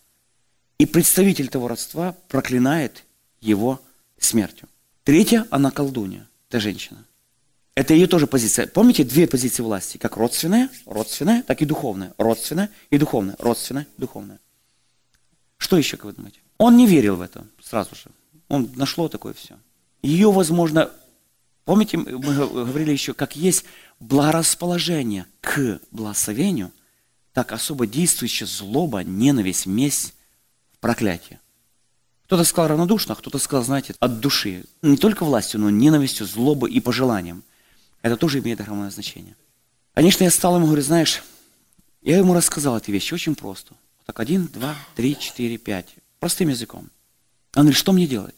И 0.78 0.86
представитель 0.86 1.48
того 1.48 1.68
родства 1.68 2.16
проклинает 2.28 3.04
его 3.42 3.78
смертью. 4.18 4.68
Третья, 5.04 5.46
она 5.50 5.70
колдунья, 5.70 6.26
это 6.48 6.60
женщина. 6.60 7.04
Это 7.74 7.92
ее 7.92 8.06
тоже 8.06 8.26
позиция. 8.26 8.66
Помните, 8.66 9.04
две 9.04 9.26
позиции 9.26 9.62
власти, 9.62 9.98
как 9.98 10.16
родственная, 10.16 10.70
родственная, 10.86 11.42
так 11.42 11.60
и 11.60 11.66
духовная. 11.66 12.14
Родственная 12.16 12.70
и 12.88 12.96
духовная, 12.96 13.36
родственная, 13.38 13.86
духовная. 13.98 14.40
Что 15.58 15.76
еще, 15.76 15.98
как 15.98 16.06
вы 16.06 16.12
думаете? 16.14 16.40
Он 16.56 16.74
не 16.78 16.86
верил 16.86 17.16
в 17.16 17.20
это 17.20 17.46
сразу 17.62 17.94
же. 17.94 18.10
Он 18.48 18.70
нашло 18.76 19.08
такое 19.08 19.34
все. 19.34 19.58
Ее, 20.02 20.32
возможно, 20.32 20.90
помните, 21.68 21.98
мы 21.98 22.34
говорили 22.34 22.92
еще, 22.92 23.12
как 23.12 23.36
есть 23.36 23.66
благорасположение 24.00 25.26
к 25.42 25.78
благословению, 25.90 26.72
так 27.34 27.52
особо 27.52 27.86
действующая 27.86 28.46
злоба, 28.46 29.04
ненависть, 29.04 29.66
месть, 29.66 30.14
проклятие. 30.80 31.40
Кто-то 32.24 32.44
сказал 32.44 32.68
равнодушно, 32.68 33.12
а 33.12 33.16
кто-то 33.16 33.36
сказал, 33.36 33.64
знаете, 33.64 33.94
от 34.00 34.20
души. 34.20 34.64
Не 34.80 34.96
только 34.96 35.26
властью, 35.26 35.60
но 35.60 35.68
ненавистью, 35.68 36.26
злобой 36.26 36.70
и 36.72 36.80
пожеланием. 36.80 37.44
Это 38.00 38.16
тоже 38.16 38.38
имеет 38.38 38.62
огромное 38.62 38.90
значение. 38.90 39.36
Конечно, 39.92 40.24
я 40.24 40.30
стал 40.30 40.56
ему 40.56 40.64
говорю, 40.64 40.80
знаешь, 40.80 41.22
я 42.00 42.16
ему 42.16 42.32
рассказал 42.32 42.78
эти 42.78 42.90
вещи 42.90 43.12
очень 43.12 43.34
просто. 43.34 43.74
Так, 44.06 44.20
один, 44.20 44.46
два, 44.46 44.74
три, 44.96 45.18
четыре, 45.18 45.58
пять. 45.58 45.96
Простым 46.18 46.48
языком. 46.48 46.88
Он 47.54 47.64
говорит, 47.64 47.76
что 47.76 47.92
мне 47.92 48.06
делать? 48.06 48.34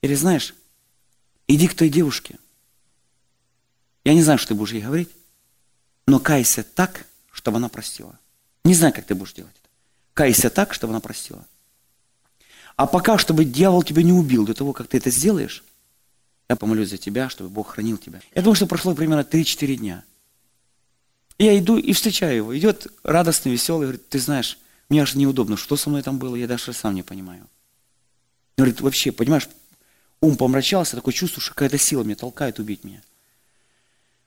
Или 0.00 0.14
знаешь, 0.14 0.54
иди 1.48 1.68
к 1.68 1.74
той 1.74 1.88
девушке. 1.88 2.38
Я 4.04 4.14
не 4.14 4.22
знаю, 4.22 4.38
что 4.38 4.48
ты 4.48 4.54
будешь 4.54 4.72
ей 4.72 4.82
говорить, 4.82 5.10
но 6.06 6.20
кайся 6.20 6.62
так, 6.62 7.06
чтобы 7.32 7.58
она 7.58 7.68
простила. 7.68 8.18
Не 8.64 8.74
знаю, 8.74 8.92
как 8.92 9.04
ты 9.04 9.14
будешь 9.14 9.32
делать 9.32 9.54
это. 9.54 9.68
Кайся 10.14 10.50
так, 10.50 10.74
чтобы 10.74 10.92
она 10.92 11.00
простила. 11.00 11.44
А 12.76 12.86
пока, 12.86 13.18
чтобы 13.18 13.44
дьявол 13.44 13.82
тебя 13.82 14.02
не 14.02 14.12
убил 14.12 14.44
до 14.44 14.54
того, 14.54 14.72
как 14.72 14.88
ты 14.88 14.98
это 14.98 15.10
сделаешь, 15.10 15.64
я 16.48 16.56
помолюсь 16.56 16.90
за 16.90 16.98
тебя, 16.98 17.28
чтобы 17.28 17.50
Бог 17.50 17.70
хранил 17.70 17.98
тебя. 17.98 18.20
Я 18.34 18.42
думаю, 18.42 18.54
что 18.54 18.66
прошло 18.66 18.94
примерно 18.94 19.22
3-4 19.22 19.76
дня. 19.76 20.04
Я 21.38 21.58
иду 21.58 21.76
и 21.76 21.92
встречаю 21.92 22.36
его. 22.36 22.56
Идет 22.56 22.86
радостный, 23.02 23.52
веселый, 23.52 23.88
говорит, 23.88 24.08
ты 24.08 24.18
знаешь, 24.18 24.58
мне 24.88 25.02
аж 25.02 25.14
неудобно, 25.14 25.56
что 25.56 25.76
со 25.76 25.90
мной 25.90 26.02
там 26.02 26.18
было, 26.18 26.36
я 26.36 26.46
даже 26.46 26.72
сам 26.72 26.94
не 26.94 27.02
понимаю. 27.02 27.46
Говорит, 28.56 28.80
вообще, 28.80 29.10
понимаешь, 29.12 29.48
ум 30.20 30.36
помрачался, 30.36 30.96
такое 30.96 31.14
чувство, 31.14 31.40
что 31.40 31.52
какая-то 31.52 31.78
сила 31.78 32.02
меня 32.02 32.16
толкает 32.16 32.58
убить 32.58 32.84
меня. 32.84 33.02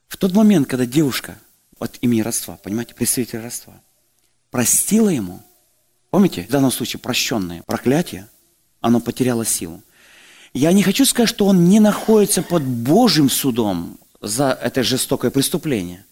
В 0.07 0.17
тот 0.17 0.33
момент, 0.33 0.67
когда 0.67 0.85
девушка 0.85 1.37
от 1.79 1.97
имени 2.01 2.21
родства, 2.21 2.57
понимаете, 2.57 2.95
представитель 2.95 3.39
родства, 3.39 3.73
простила 4.51 5.09
ему, 5.09 5.41
помните, 6.09 6.45
в 6.47 6.51
данном 6.51 6.71
случае 6.71 6.99
прощенное 6.99 7.63
проклятие, 7.63 8.27
оно 8.81 8.99
потеряло 8.99 9.45
силу. 9.45 9.81
Я 10.53 10.71
не 10.71 10.83
хочу 10.83 11.05
сказать, 11.05 11.29
что 11.29 11.45
он 11.45 11.65
не 11.65 11.79
находится 11.79 12.41
под 12.41 12.63
Божьим 12.63 13.29
судом 13.29 13.99
за 14.19 14.51
это 14.51 14.83
жестокое 14.83 15.31
преступление. 15.31 16.05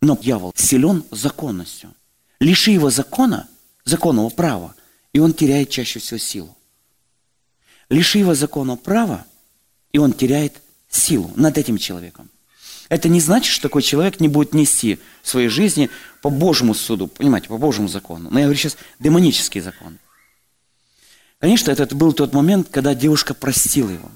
Но 0.00 0.16
дьявол 0.16 0.52
силен 0.56 1.04
законностью. 1.10 1.92
Лиши 2.40 2.70
его 2.70 2.90
закона, 2.90 3.48
законного 3.84 4.30
права, 4.30 4.74
и 5.12 5.18
он 5.18 5.32
теряет 5.32 5.70
чаще 5.70 5.98
всего 5.98 6.18
силу. 6.18 6.55
Лиши 7.88 8.18
его 8.18 8.34
закона 8.34 8.76
права, 8.76 9.24
и 9.92 9.98
он 9.98 10.12
теряет 10.12 10.60
силу 10.88 11.30
над 11.36 11.58
этим 11.58 11.78
человеком. 11.78 12.30
Это 12.88 13.08
не 13.08 13.20
значит, 13.20 13.52
что 13.52 13.62
такой 13.62 13.82
человек 13.82 14.20
не 14.20 14.28
будет 14.28 14.54
нести 14.54 14.98
в 15.22 15.28
своей 15.28 15.48
жизни 15.48 15.90
по 16.22 16.30
Божьему 16.30 16.74
суду, 16.74 17.08
понимаете, 17.08 17.48
по 17.48 17.58
Божьему 17.58 17.88
закону. 17.88 18.28
Но 18.30 18.38
я 18.38 18.44
говорю 18.46 18.58
сейчас 18.58 18.76
демонический 19.00 19.60
закон. 19.60 19.98
Конечно, 21.38 21.70
это 21.70 21.94
был 21.94 22.12
тот 22.12 22.32
момент, 22.32 22.68
когда 22.70 22.94
девушка 22.94 23.34
простила 23.34 23.90
его. 23.90 24.10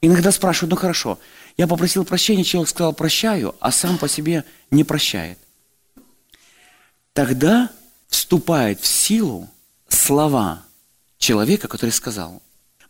Иногда 0.00 0.32
спрашивают, 0.32 0.70
ну 0.70 0.76
хорошо, 0.76 1.18
я 1.56 1.66
попросил 1.66 2.04
прощения, 2.04 2.44
человек 2.44 2.68
сказал 2.68 2.92
прощаю, 2.92 3.54
а 3.60 3.70
сам 3.70 3.96
по 3.96 4.08
себе 4.08 4.44
не 4.70 4.84
прощает. 4.84 5.38
Тогда 7.12 7.70
вступает 8.08 8.80
в 8.80 8.86
силу 8.86 9.48
слова 9.88 10.62
человека, 11.18 11.68
который 11.68 11.90
сказал. 11.90 12.42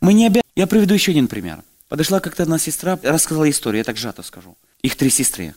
Мы 0.04 0.12
не 0.12 0.26
обязаны... 0.26 0.42
Я 0.54 0.66
приведу 0.66 0.92
еще 0.92 1.12
один 1.12 1.28
пример. 1.28 1.64
Подошла 1.88 2.20
как-то 2.20 2.42
одна 2.42 2.58
сестра, 2.58 2.98
рассказала 3.02 3.48
историю, 3.48 3.78
я 3.78 3.84
так 3.84 3.96
сжато 3.96 4.22
скажу. 4.22 4.54
Их 4.82 4.96
три 4.96 5.08
сестры. 5.08 5.54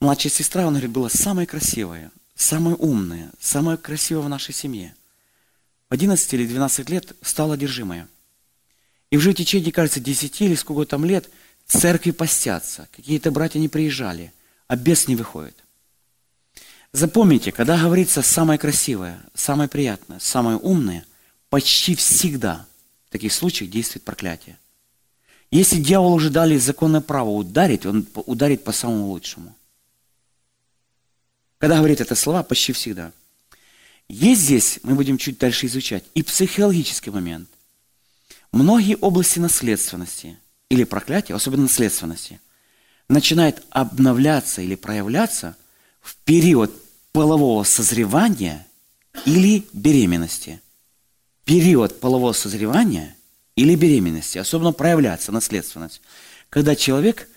Младшая 0.00 0.32
сестра, 0.32 0.62
она 0.62 0.72
говорит, 0.72 0.90
была 0.90 1.08
самая 1.08 1.46
красивая, 1.46 2.10
самая 2.34 2.74
умная, 2.74 3.30
самая 3.38 3.76
красивая 3.76 4.24
в 4.24 4.28
нашей 4.28 4.52
семье. 4.52 4.96
11 5.90 6.34
или 6.34 6.44
12 6.44 6.90
лет 6.90 7.12
стала 7.22 7.54
одержимая. 7.54 8.08
И 9.12 9.16
уже 9.16 9.30
в 9.30 9.36
течение, 9.36 9.70
кажется, 9.70 10.00
10 10.00 10.40
или 10.40 10.56
сколько 10.56 10.84
там 10.84 11.04
лет 11.04 11.30
церкви 11.64 12.10
постятся, 12.10 12.88
какие-то 12.90 13.30
братья 13.30 13.60
не 13.60 13.68
приезжали, 13.68 14.32
а 14.66 14.74
бес 14.74 15.06
не 15.06 15.14
выходит. 15.14 15.54
Запомните, 16.90 17.52
когда 17.52 17.80
говорится 17.80 18.22
самое 18.22 18.58
красивое, 18.58 19.20
самое 19.34 19.68
приятное, 19.68 20.18
самое 20.18 20.56
умное, 20.56 21.06
почти 21.48 21.94
всегда 21.94 22.66
в 23.12 23.18
таких 23.18 23.32
случаях 23.32 23.70
действует 23.70 24.04
проклятие. 24.04 24.58
Если 25.50 25.76
дьявол 25.76 26.14
уже 26.14 26.30
дали 26.30 26.56
законное 26.56 27.02
право 27.02 27.28
ударить, 27.28 27.84
он 27.84 28.06
ударит 28.14 28.64
по 28.64 28.72
самому 28.72 29.08
лучшему. 29.08 29.54
Когда 31.58 31.76
говорит 31.76 32.00
это 32.00 32.14
слова, 32.14 32.42
почти 32.42 32.72
всегда– 32.72 33.12
есть 34.08 34.42
здесь, 34.42 34.80
мы 34.82 34.94
будем 34.94 35.18
чуть 35.18 35.38
дальше 35.38 35.66
изучать, 35.66 36.04
и 36.14 36.22
психологический 36.22 37.10
момент. 37.10 37.48
Многие 38.52 38.96
области 38.96 39.38
наследственности 39.38 40.38
или 40.68 40.84
проклятия, 40.84 41.34
особенно 41.34 41.62
наследственности, 41.62 42.40
начинают 43.08 43.62
обновляться 43.70 44.60
или 44.60 44.74
проявляться 44.74 45.56
в 46.00 46.16
период 46.16 46.72
полового 47.12 47.64
созревания 47.64 48.66
или 49.24 49.66
беременности. 49.72 50.60
Период 51.52 52.00
полового 52.00 52.32
созревания 52.32 53.14
или 53.56 53.74
беременности, 53.74 54.38
особенно 54.38 54.72
проявляться 54.72 55.32
наследственность, 55.32 56.00
когда 56.48 56.74
человек 56.74 57.28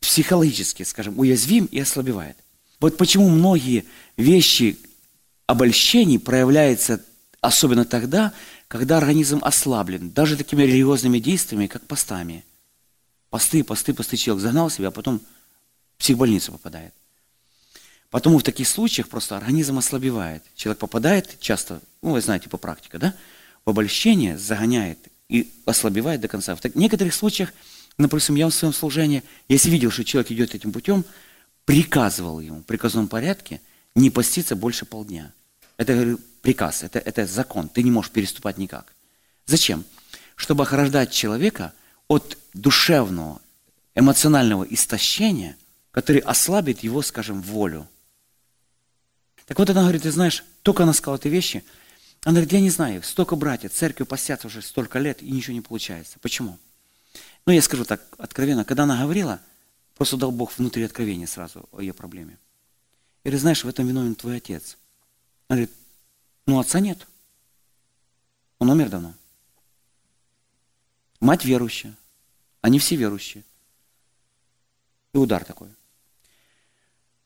психологически, 0.00 0.82
скажем, 0.82 1.16
уязвим 1.20 1.66
и 1.66 1.78
ослабевает. 1.78 2.36
Вот 2.80 2.96
почему 2.96 3.28
многие 3.28 3.84
вещи, 4.16 4.76
обольщений 5.46 6.18
проявляется 6.18 7.00
особенно 7.40 7.84
тогда, 7.84 8.32
когда 8.66 8.98
организм 8.98 9.38
ослаблен, 9.40 10.10
даже 10.10 10.36
такими 10.36 10.64
религиозными 10.64 11.20
действиями, 11.20 11.68
как 11.68 11.86
постами. 11.86 12.44
Посты, 13.30 13.62
посты, 13.62 13.94
посты 13.94 14.16
человек 14.16 14.42
загнал 14.42 14.68
себя, 14.68 14.88
а 14.88 14.90
потом 14.90 15.20
в 15.94 15.98
психбольницу 16.00 16.50
попадает. 16.50 16.92
Потому 18.10 18.40
в 18.40 18.42
таких 18.42 18.66
случаях 18.66 19.08
просто 19.08 19.36
организм 19.36 19.78
ослабевает. 19.78 20.42
Человек 20.56 20.80
попадает 20.80 21.38
часто, 21.38 21.80
ну 22.02 22.14
вы 22.14 22.20
знаете 22.20 22.48
по 22.48 22.58
практике, 22.58 22.98
да, 22.98 23.14
в 23.64 23.70
обольщение 23.70 24.38
загоняет 24.38 24.98
и 25.28 25.52
ослабевает 25.64 26.20
до 26.20 26.28
конца. 26.28 26.54
В 26.54 26.76
некоторых 26.76 27.14
случаях, 27.14 27.52
например, 27.98 28.38
я 28.38 28.48
в 28.48 28.54
своем 28.54 28.74
служении, 28.74 29.22
если 29.48 29.70
видел, 29.70 29.90
что 29.90 30.04
человек 30.04 30.30
идет 30.30 30.54
этим 30.54 30.72
путем, 30.72 31.04
приказывал 31.64 32.40
ему 32.40 32.60
в 32.60 32.64
приказном 32.64 33.08
порядке– 33.08 33.60
не 33.94 34.10
поститься 34.10 34.56
больше 34.56 34.84
полдня. 34.84 35.32
Это 35.76 36.16
приказ, 36.42 36.82
это, 36.82 36.98
это 36.98 37.26
закон, 37.26 37.68
ты 37.68 37.82
не 37.82 37.90
можешь 37.90 38.10
переступать 38.10 38.58
никак. 38.58 38.92
Зачем? 39.46 39.84
Чтобы 40.36 40.64
охраждать 40.64 41.12
человека 41.12 41.72
от 42.08 42.38
душевного, 42.52 43.40
эмоционального 43.94 44.64
истощения, 44.64 45.56
который 45.90 46.20
ослабит 46.20 46.80
его, 46.80 47.02
скажем, 47.02 47.40
волю. 47.40 47.88
Так 49.46 49.58
вот 49.58 49.70
она 49.70 49.82
говорит, 49.82 50.02
ты 50.02 50.10
знаешь, 50.10 50.44
только 50.62 50.82
она 50.82 50.92
сказала 50.92 51.18
эти 51.18 51.28
вещи, 51.28 51.64
она 52.24 52.34
говорит, 52.34 52.52
я 52.52 52.60
не 52.60 52.70
знаю, 52.70 53.02
столько 53.02 53.36
братьев, 53.36 53.72
церковь 53.72 54.08
постятся 54.08 54.48
уже 54.48 54.62
столько 54.62 54.98
лет, 54.98 55.22
и 55.22 55.30
ничего 55.30 55.54
не 55.54 55.60
получается. 55.60 56.18
Почему? 56.20 56.58
Ну, 57.46 57.52
я 57.52 57.62
скажу 57.62 57.84
так 57.84 58.02
откровенно, 58.18 58.64
когда 58.64 58.84
она 58.84 59.02
говорила, 59.02 59.40
Просто 59.94 60.16
дал 60.16 60.32
Бог 60.32 60.56
внутри 60.58 60.82
откровения 60.82 61.26
сразу 61.26 61.68
о 61.72 61.80
ее 61.80 61.92
проблеме. 61.92 62.38
И 63.22 63.28
говорит, 63.28 63.40
знаешь, 63.40 63.64
в 63.64 63.68
этом 63.68 63.86
виновен 63.86 64.14
твой 64.14 64.38
отец. 64.38 64.76
Она 65.48 65.58
говорит, 65.58 65.70
ну 66.46 66.58
отца 66.58 66.80
нет. 66.80 67.06
Он 68.58 68.70
умер 68.70 68.90
давно. 68.90 69.14
Мать 71.20 71.44
верующая. 71.44 71.94
Они 72.60 72.78
все 72.78 72.96
верующие. 72.96 73.44
И 75.12 75.18
удар 75.18 75.44
такой. 75.44 75.68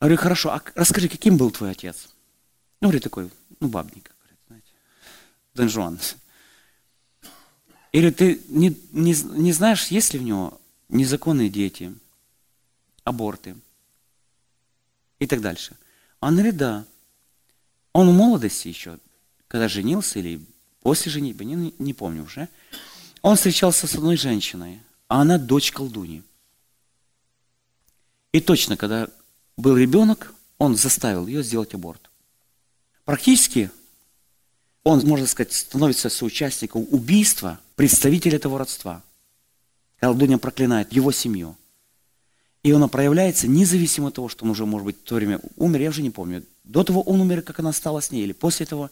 Я 0.01 0.07
говорю, 0.07 0.17
хорошо, 0.19 0.51
а 0.51 0.63
расскажи, 0.75 1.09
каким 1.09 1.37
был 1.37 1.51
твой 1.51 1.71
отец? 1.71 2.11
Ну, 2.81 2.89
говорит, 2.89 3.03
такой, 3.03 3.31
ну, 3.59 3.69
бабник, 3.69 4.15
Дон. 5.67 5.99
Или 7.93 8.11
ты 8.11 8.41
не, 8.49 8.77
не, 8.93 9.15
не 9.15 9.53
знаешь, 9.53 9.89
есть 9.89 10.13
ли 10.13 10.19
в 10.19 10.23
него 10.23 10.61
незаконные 10.89 11.49
дети, 11.49 11.95
аборты 13.05 13.57
и 15.19 15.27
так 15.27 15.41
дальше. 15.41 15.77
Он 16.21 16.35
говорит, 16.35 16.57
да. 16.57 16.85
Он 17.93 18.11
в 18.11 18.13
молодости 18.13 18.69
еще, 18.69 18.99
когда 19.49 19.69
женился 19.69 20.19
или 20.19 20.45
после 20.83 21.11
женитьбы, 21.11 21.45
не, 21.45 21.75
не 21.79 21.95
помню 21.95 22.25
уже, 22.25 22.49
он 23.23 23.37
встречался 23.37 23.87
с 23.87 23.95
одной 23.95 24.17
женщиной, 24.17 24.81
а 25.09 25.23
она 25.23 25.39
дочь 25.39 25.73
колдуни. 25.73 26.23
И 28.33 28.41
точно, 28.41 28.77
когда 28.77 29.09
был 29.57 29.77
ребенок, 29.77 30.35
он 30.59 30.77
заставил 30.77 31.27
ее 31.27 31.43
сделать 31.43 31.75
аборт. 31.75 32.11
Практически 33.05 33.71
он, 34.85 35.01
можно 35.07 35.27
сказать, 35.27 35.53
становится 35.53 36.09
соучастником 36.09 36.87
убийства 36.91 37.59
представителя 37.77 38.37
этого 38.37 38.59
родства. 38.59 39.03
Колдунья 39.99 40.39
проклинает 40.39 40.93
его 40.93 41.13
семью. 41.13 41.57
И 42.63 42.73
она 42.73 42.89
проявляется 42.89 43.47
независимо 43.49 44.09
от 44.09 44.15
того, 44.15 44.29
что 44.29 44.45
он 44.45 44.51
уже, 44.51 44.67
может 44.67 44.85
быть, 44.85 44.99
в 44.99 45.03
то 45.03 45.15
время 45.15 45.41
умер, 45.57 45.81
я 45.81 45.91
уже 45.91 46.03
не 46.03 46.11
помню. 46.11 46.45
До 46.65 46.85
того 46.85 47.03
он 47.03 47.21
умер, 47.21 47.43
как 47.43 47.61
она 47.61 47.73
стала 47.73 48.01
с 48.01 48.11
ней, 48.11 48.25
или 48.25 48.33
после 48.33 48.67
этого 48.67 48.91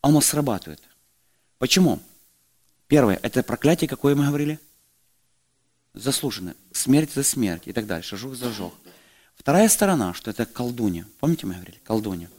оно 0.00 0.20
срабатывает. 0.20 0.82
Почему? 1.58 2.00
Первое, 2.86 3.18
это 3.22 3.42
проклятие, 3.42 3.88
какое 3.88 4.14
мы 4.14 4.26
говорили? 4.26 4.58
Заслуженное. 5.94 6.54
Смерть 6.72 7.12
за 7.12 7.22
смерть 7.22 7.62
и 7.66 7.72
так 7.72 7.86
дальше, 7.86 8.16
жук 8.16 8.34
за 8.34 8.52
жук. 8.52 8.74
Вторая 9.36 9.68
сторона, 9.68 10.14
что 10.14 10.30
это 10.30 10.46
колдунья. 10.46 11.06
Помните, 11.20 11.46
мы 11.46 11.54
говорили? 11.54 11.80
Колдунья. 11.84 12.30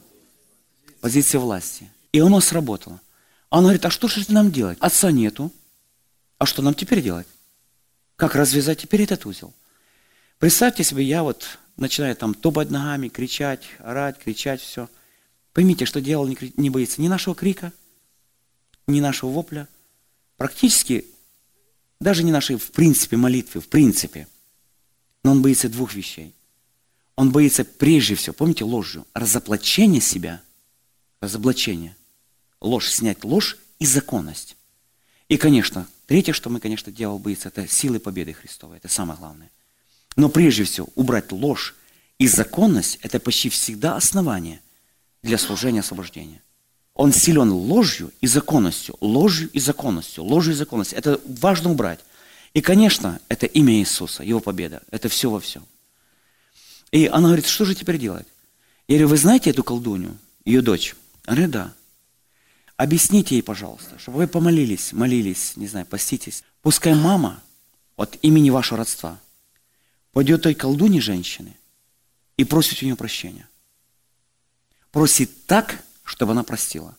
Позиция 1.00 1.40
власти. 1.40 1.90
И 2.12 2.20
оно 2.20 2.40
сработало. 2.40 3.00
Она 3.50 3.62
говорит, 3.64 3.84
а 3.84 3.90
что 3.90 4.08
же 4.08 4.24
нам 4.28 4.50
делать? 4.50 4.78
Отца 4.80 5.10
нету. 5.10 5.52
А 6.38 6.46
что 6.46 6.62
нам 6.62 6.74
теперь 6.74 7.02
делать? 7.02 7.26
Как 8.16 8.34
развязать 8.34 8.80
теперь 8.80 9.02
этот 9.02 9.26
узел? 9.26 9.52
Представьте 10.38 10.84
себе, 10.84 11.04
я 11.04 11.22
вот 11.22 11.58
начинаю 11.76 12.16
там 12.16 12.34
топать 12.34 12.70
ногами, 12.70 13.08
кричать, 13.08 13.62
орать, 13.78 14.18
кричать, 14.18 14.60
все. 14.60 14.88
Поймите, 15.52 15.84
что 15.84 16.00
дьявол 16.00 16.28
не 16.56 16.70
боится 16.70 17.02
ни 17.02 17.08
нашего 17.08 17.34
крика, 17.34 17.72
ни 18.86 19.00
нашего 19.00 19.30
вопля, 19.30 19.68
практически 20.36 21.04
даже 22.00 22.22
не 22.22 22.32
нашей, 22.32 22.56
в 22.56 22.70
принципе, 22.72 23.16
молитвы, 23.16 23.60
в 23.60 23.68
принципе. 23.68 24.26
Но 25.22 25.32
он 25.32 25.42
боится 25.42 25.68
двух 25.68 25.94
вещей. 25.94 26.34
Он 27.16 27.30
боится 27.30 27.64
прежде 27.64 28.14
всего, 28.14 28.32
помните, 28.32 28.64
ложью, 28.64 29.06
разоблачения 29.12 30.00
себя, 30.00 30.40
разоблачения, 31.20 31.94
ложь, 32.60 32.88
снять 32.88 33.24
ложь 33.24 33.56
и 33.78 33.86
законность. 33.86 34.56
И, 35.28 35.36
конечно, 35.36 35.86
третье, 36.06 36.32
что 36.32 36.50
мы, 36.50 36.60
конечно, 36.60 36.90
дьявол 36.90 37.18
боится, 37.18 37.48
это 37.48 37.66
силы 37.68 38.00
победы 38.00 38.32
Христовой, 38.32 38.78
это 38.78 38.88
самое 38.88 39.18
главное. 39.18 39.50
Но 40.16 40.28
прежде 40.28 40.64
всего, 40.64 40.88
убрать 40.96 41.30
ложь 41.32 41.74
и 42.18 42.26
законность– 42.26 42.98
это 43.02 43.20
почти 43.20 43.48
всегда 43.48 43.96
основание 43.96 44.60
для 45.22 45.38
служения 45.38 45.80
освобождения. 45.80 46.42
Он 46.94 47.12
силен 47.12 47.50
ложью 47.50 48.12
и 48.20 48.26
законностью, 48.26 48.96
ложью 49.00 49.48
и 49.52 49.60
законностью, 49.60 50.24
ложью 50.24 50.52
и 50.52 50.56
законностью. 50.56 50.98
Это 50.98 51.20
важно 51.24 51.70
убрать. 51.70 52.00
И, 52.52 52.60
конечно, 52.60 53.20
это 53.28 53.46
имя 53.46 53.74
Иисуса, 53.74 54.22
Его 54.22 54.40
победа. 54.40 54.82
Это 54.90 55.08
все 55.08 55.30
во 55.30 55.40
всем. 55.40 55.64
И 56.90 57.06
она 57.06 57.28
говорит, 57.28 57.46
что 57.46 57.64
же 57.64 57.74
теперь 57.74 57.98
делать? 57.98 58.26
Я 58.88 58.96
говорю, 58.96 59.08
вы 59.08 59.16
знаете 59.16 59.50
эту 59.50 59.62
колдунью, 59.62 60.18
ее 60.44 60.60
дочь? 60.60 60.96
Она 61.24 61.36
говорит, 61.36 61.52
да. 61.52 61.74
Объясните 62.80 63.34
ей, 63.34 63.42
пожалуйста, 63.42 63.98
чтобы 63.98 64.16
вы 64.16 64.26
помолились, 64.26 64.94
молились, 64.94 65.54
не 65.56 65.68
знаю, 65.68 65.84
поститесь. 65.84 66.42
Пускай 66.62 66.94
мама 66.94 67.42
от 67.96 68.16
имени 68.22 68.48
вашего 68.48 68.78
родства 68.78 69.20
пойдет 70.12 70.40
той 70.40 70.54
колдуне 70.54 70.98
женщины 70.98 71.58
и 72.38 72.44
просит 72.44 72.80
у 72.80 72.86
нее 72.86 72.96
прощения. 72.96 73.46
Просит 74.92 75.44
так, 75.44 75.84
чтобы 76.04 76.32
она 76.32 76.42
простила. 76.42 76.96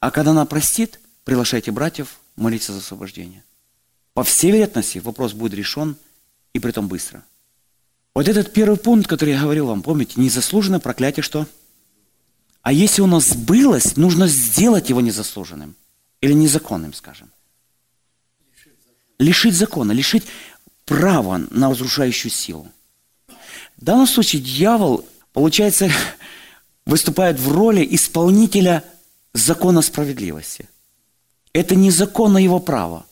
А 0.00 0.10
когда 0.10 0.30
она 0.30 0.46
простит, 0.46 0.98
приглашайте 1.24 1.72
братьев 1.72 2.20
молиться 2.36 2.72
за 2.72 2.78
освобождение. 2.78 3.44
По 4.14 4.24
всей 4.24 4.50
вероятности 4.50 4.96
вопрос 4.96 5.34
будет 5.34 5.52
решен, 5.52 5.96
и 6.54 6.58
при 6.58 6.70
том 6.70 6.88
быстро. 6.88 7.22
Вот 8.14 8.28
этот 8.28 8.54
первый 8.54 8.78
пункт, 8.78 9.06
который 9.06 9.34
я 9.34 9.42
говорил 9.42 9.66
вам, 9.66 9.82
помните, 9.82 10.18
незаслуженное 10.18 10.80
проклятие 10.80 11.22
что? 11.22 11.46
А 12.68 12.72
если 12.72 13.00
у 13.00 13.06
нас 13.06 13.28
сбылось, 13.28 13.96
нужно 13.96 14.26
сделать 14.26 14.90
его 14.90 15.00
незаслуженным. 15.00 15.74
Или 16.20 16.34
незаконным, 16.34 16.92
скажем. 16.92 17.30
Лишить 19.18 19.54
закона, 19.54 19.92
лишить 19.92 20.26
права 20.84 21.38
на 21.48 21.70
разрушающую 21.70 22.30
силу. 22.30 22.70
В 23.78 23.84
данном 23.86 24.06
случае 24.06 24.42
дьявол, 24.42 25.08
получается, 25.32 25.90
выступает 26.84 27.40
в 27.40 27.50
роли 27.50 27.88
исполнителя 27.90 28.84
закона 29.32 29.80
справедливости. 29.80 30.68
Это 31.54 31.74
не 31.74 31.90
закон, 31.90 32.36
а 32.36 32.40
его 32.42 32.60
право. 32.60 33.06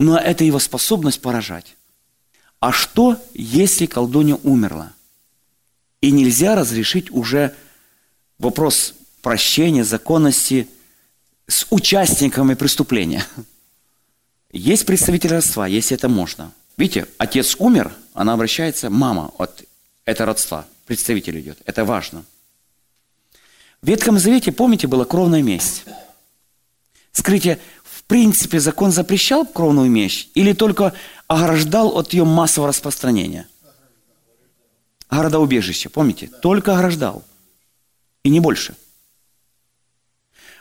Но 0.00 0.18
это 0.18 0.42
его 0.42 0.58
способность 0.58 1.22
поражать. 1.22 1.76
А 2.58 2.72
что, 2.72 3.16
если 3.32 3.86
колдунья 3.86 4.34
умерла? 4.34 4.92
И 6.00 6.10
нельзя 6.10 6.54
разрешить 6.54 7.10
уже 7.10 7.54
вопрос 8.38 8.94
прощения, 9.20 9.84
законности 9.84 10.68
с 11.48 11.66
участниками 11.70 12.54
преступления. 12.54 13.26
Есть 14.52 14.86
представитель 14.86 15.30
родства, 15.30 15.66
если 15.66 15.96
это 15.96 16.08
можно. 16.08 16.52
Видите, 16.76 17.06
отец 17.18 17.56
умер, 17.58 17.92
она 18.14 18.34
обращается, 18.34 18.88
мама 18.88 19.32
от 19.38 19.64
это 20.04 20.24
родства, 20.24 20.66
представитель 20.86 21.40
идет. 21.40 21.58
Это 21.66 21.84
важно. 21.84 22.24
В 23.82 23.88
Ветхом 23.88 24.18
Завете, 24.18 24.52
помните, 24.52 24.86
была 24.86 25.04
кровная 25.04 25.42
месть. 25.42 25.84
Скажите, 27.10 27.58
в 27.82 28.04
принципе 28.04 28.60
закон 28.60 28.92
запрещал 28.92 29.44
кровную 29.44 29.90
месть 29.90 30.30
или 30.34 30.52
только 30.52 30.94
ограждал 31.26 31.96
от 31.98 32.12
ее 32.12 32.24
массового 32.24 32.68
распространения? 32.68 33.47
Городоубежище, 35.10 35.88
помните? 35.88 36.28
Только 36.42 36.74
ограждал. 36.74 37.24
И 38.22 38.30
не 38.30 38.40
больше. 38.40 38.74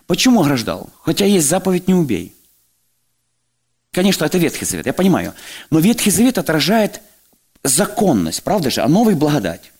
Почему 0.05 0.41
ограждал? 0.41 0.89
Хотя 1.01 1.25
есть 1.25 1.47
заповедь 1.47 1.87
«не 1.87 1.93
убей». 1.93 2.33
Конечно, 3.91 4.25
это 4.25 4.37
Ветхий 4.37 4.65
Завет, 4.65 4.85
я 4.85 4.93
понимаю. 4.93 5.33
Но 5.69 5.79
Ветхий 5.79 6.11
Завет 6.11 6.37
отражает 6.37 7.01
законность, 7.63 8.43
правда 8.43 8.69
же? 8.69 8.81
А 8.81 8.87
Новый– 8.87 9.15
благодать. 9.15 9.71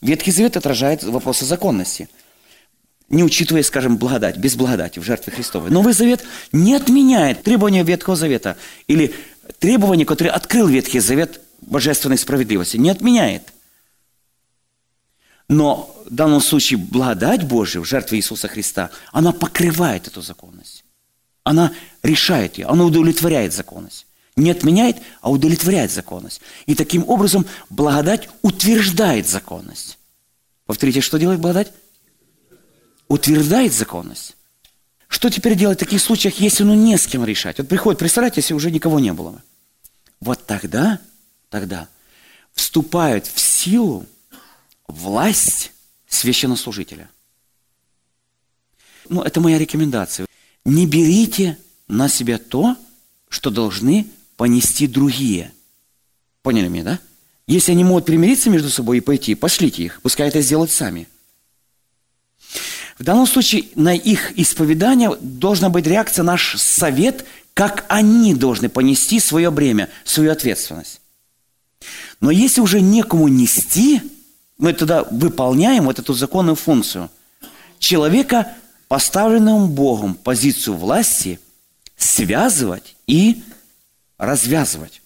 Ветхий 0.00 0.32
Завет 0.32 0.56
отражает 0.56 1.02
вопросы 1.02 1.44
законности– 1.44 2.08
не 3.08 3.22
учитывая, 3.22 3.62
скажем, 3.62 3.96
благодать, 3.96 4.36
без 4.36 4.56
благодати 4.56 4.98
в 4.98 5.04
жертве 5.04 5.32
Христовой. 5.32 5.70
Новый 5.70 5.92
Завет 5.92 6.24
не 6.52 6.74
отменяет 6.74 7.42
требования 7.42 7.82
Ветхого 7.82 8.16
Завета 8.16 8.56
или 8.86 9.14
требования, 9.58 10.04
которые 10.04 10.32
открыл 10.32 10.66
Ветхий 10.66 11.00
Завет 11.00 11.40
божественной 11.60 12.18
справедливости, 12.18 12.76
не 12.76 12.90
отменяет. 12.90 13.53
Но 15.48 15.94
в 16.06 16.14
данном 16.14 16.40
случае 16.40 16.78
благодать 16.78 17.44
Божия 17.44 17.82
в 17.82 17.84
жертве 17.84 18.18
Иисуса 18.18 18.48
Христа, 18.48 18.90
она 19.12 19.32
покрывает 19.32 20.06
эту 20.06 20.22
законность. 20.22 20.84
Она 21.42 21.72
решает 22.02 22.58
ее, 22.58 22.66
она 22.66 22.84
удовлетворяет 22.84 23.52
законность. 23.52 24.06
Не 24.36 24.50
отменяет, 24.50 24.96
а 25.20 25.30
удовлетворяет 25.30 25.92
законность. 25.92 26.40
И 26.66 26.74
таким 26.74 27.08
образом 27.08 27.46
благодать 27.70 28.28
утверждает 28.42 29.28
законность. 29.28 29.98
Повторите, 30.66 31.00
что 31.02 31.18
делает 31.18 31.40
благодать? 31.40 31.72
утверждает 33.08 33.72
законность. 33.72 34.36
Что 35.08 35.30
теперь 35.30 35.54
делать 35.54 35.78
в 35.78 35.84
таких 35.84 36.00
случаях, 36.00 36.40
если 36.40 36.64
ну 36.64 36.74
не 36.74 36.96
с 36.96 37.06
кем 37.06 37.24
решать? 37.24 37.58
Вот 37.58 37.68
приходит, 37.68 38.00
представляете, 38.00 38.40
если 38.40 38.54
уже 38.54 38.70
никого 38.70 38.98
не 38.98 39.12
было. 39.12 39.42
Вот 40.20 40.44
тогда, 40.46 40.98
тогда 41.50 41.88
вступает 42.52 43.26
в 43.26 43.38
силу 43.38 44.06
власть 44.86 45.72
священнослужителя. 46.08 47.08
Ну, 49.08 49.22
это 49.22 49.40
моя 49.40 49.58
рекомендация. 49.58 50.26
Не 50.64 50.86
берите 50.86 51.58
на 51.88 52.08
себя 52.08 52.38
то, 52.38 52.76
что 53.28 53.50
должны 53.50 54.06
понести 54.36 54.86
другие. 54.86 55.52
Поняли 56.42 56.68
меня, 56.68 56.84
да? 56.84 57.00
Если 57.46 57.72
они 57.72 57.84
могут 57.84 58.06
примириться 58.06 58.48
между 58.48 58.70
собой 58.70 58.98
и 58.98 59.02
пойти, 59.02 59.34
пошлите 59.34 59.82
их, 59.82 60.00
пускай 60.00 60.28
это 60.28 60.40
сделают 60.40 60.70
сами. 60.70 61.08
В 62.98 63.02
данном 63.02 63.26
случае 63.26 63.64
на 63.74 63.94
их 63.94 64.38
исповедание 64.38 65.14
должна 65.20 65.68
быть 65.68 65.86
реакция, 65.86 66.22
наш 66.22 66.56
совет, 66.58 67.26
как 67.52 67.84
они 67.88 68.34
должны 68.34 68.68
понести 68.68 69.20
свое 69.20 69.50
бремя, 69.50 69.90
свою 70.04 70.30
ответственность. 70.30 71.00
Но 72.20 72.30
если 72.30 72.60
уже 72.60 72.80
некому 72.80 73.28
нести, 73.28 74.00
мы 74.58 74.72
тогда 74.72 75.04
выполняем 75.04 75.84
вот 75.84 75.98
эту 75.98 76.14
законную 76.14 76.56
функцию. 76.56 77.10
Человека, 77.78 78.52
поставленному 78.88 79.68
Богом 79.68 80.14
позицию 80.14 80.76
власти, 80.76 81.40
связывать 81.96 82.96
и 83.06 83.42
развязывать, 84.18 85.02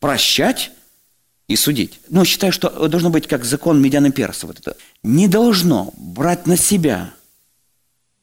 прощать 0.00 0.70
и 1.48 1.56
судить. 1.56 2.00
Ну, 2.08 2.24
считаю, 2.24 2.52
что 2.52 2.88
должно 2.88 3.10
быть 3.10 3.26
как 3.26 3.44
закон 3.44 3.80
медианы 3.80 4.12
перса. 4.12 4.46
Вот 4.46 4.58
это. 4.60 4.76
Не 5.02 5.28
должно 5.28 5.92
брать 5.96 6.46
на 6.46 6.56
себя 6.56 7.12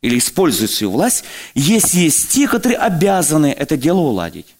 или 0.02 0.18
использовать 0.18 0.72
свою 0.72 0.92
власть, 0.92 1.24
если 1.54 2.00
есть 2.00 2.30
те, 2.30 2.48
которые 2.48 2.78
обязаны 2.78 3.48
это 3.52 3.76
дело 3.78 4.00
уладить. 4.00 4.56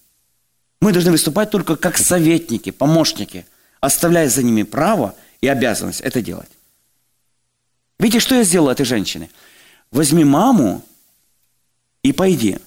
Мы 0.80 0.92
должны 0.92 1.12
выступать 1.12 1.50
только 1.50 1.76
как 1.76 1.98
советники, 1.98 2.70
помощники, 2.70 3.46
оставляя 3.80 4.28
за 4.28 4.42
ними 4.42 4.62
право 4.62 5.14
и 5.40 5.48
обязанность 5.48 6.00
это 6.00 6.22
делать. 6.22 6.50
Видите, 7.98 8.20
что 8.20 8.34
я 8.34 8.44
сделал 8.44 8.68
этой 8.70 8.86
женщине? 8.86 9.30
Возьми 9.90 10.24
маму 10.24 10.82
и 12.02 12.12
пойди. 12.12 12.58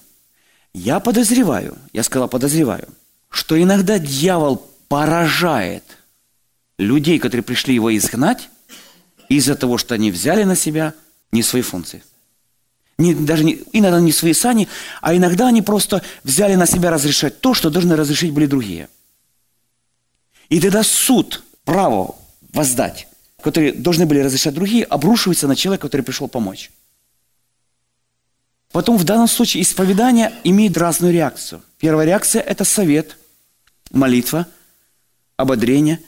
Я 0.72 1.00
подозреваю, 1.00 1.76
я 1.92 2.02
сказал 2.02 2.28
подозреваю, 2.28 2.88
что 3.30 3.60
иногда 3.60 3.98
дьявол 3.98 4.66
поражает 4.88 5.84
людей, 6.78 7.18
которые 7.18 7.44
пришли 7.44 7.74
его 7.74 7.96
изгнать, 7.96 8.48
из-за 9.28 9.54
того, 9.54 9.78
что 9.78 9.94
они 9.94 10.10
взяли 10.10 10.44
на 10.44 10.54
себя 10.54 10.94
не 11.32 11.42
свои 11.42 11.62
функции. 11.62 12.02
Не, 12.98 13.14
даже 13.14 13.42
не, 13.42 13.60
иногда 13.72 14.00
не 14.00 14.12
свои 14.12 14.34
сани, 14.34 14.68
а 15.00 15.16
иногда 15.16 15.48
они 15.48 15.62
просто 15.62 16.02
взяли 16.22 16.54
на 16.54 16.66
себя 16.66 16.90
разрешать 16.90 17.40
то, 17.40 17.54
что 17.54 17.70
должны 17.70 17.96
разрешить 17.96 18.32
были 18.32 18.46
другие. 18.46 18.88
И 20.48 20.60
тогда 20.60 20.82
суд, 20.82 21.42
право 21.64 22.16
воздать, 22.54 23.08
которые 23.42 23.72
должны 23.72 24.06
были 24.06 24.20
разрешать 24.20 24.54
другие, 24.54 24.84
обрушивается 24.84 25.46
на 25.46 25.56
человека, 25.56 25.88
который 25.88 26.02
пришел 26.02 26.28
помочь. 26.28 26.70
Потом 28.72 28.96
в 28.96 29.04
данном 29.04 29.28
случае 29.28 29.62
исповедание 29.62 30.32
имеет 30.42 30.76
разную 30.76 31.12
реакцию. 31.12 31.62
Первая 31.78 32.06
реакция– 32.06 32.42
это 32.42 32.64
совет, 32.64 33.18
молитва, 33.90 34.46
ободрение, 35.36 36.00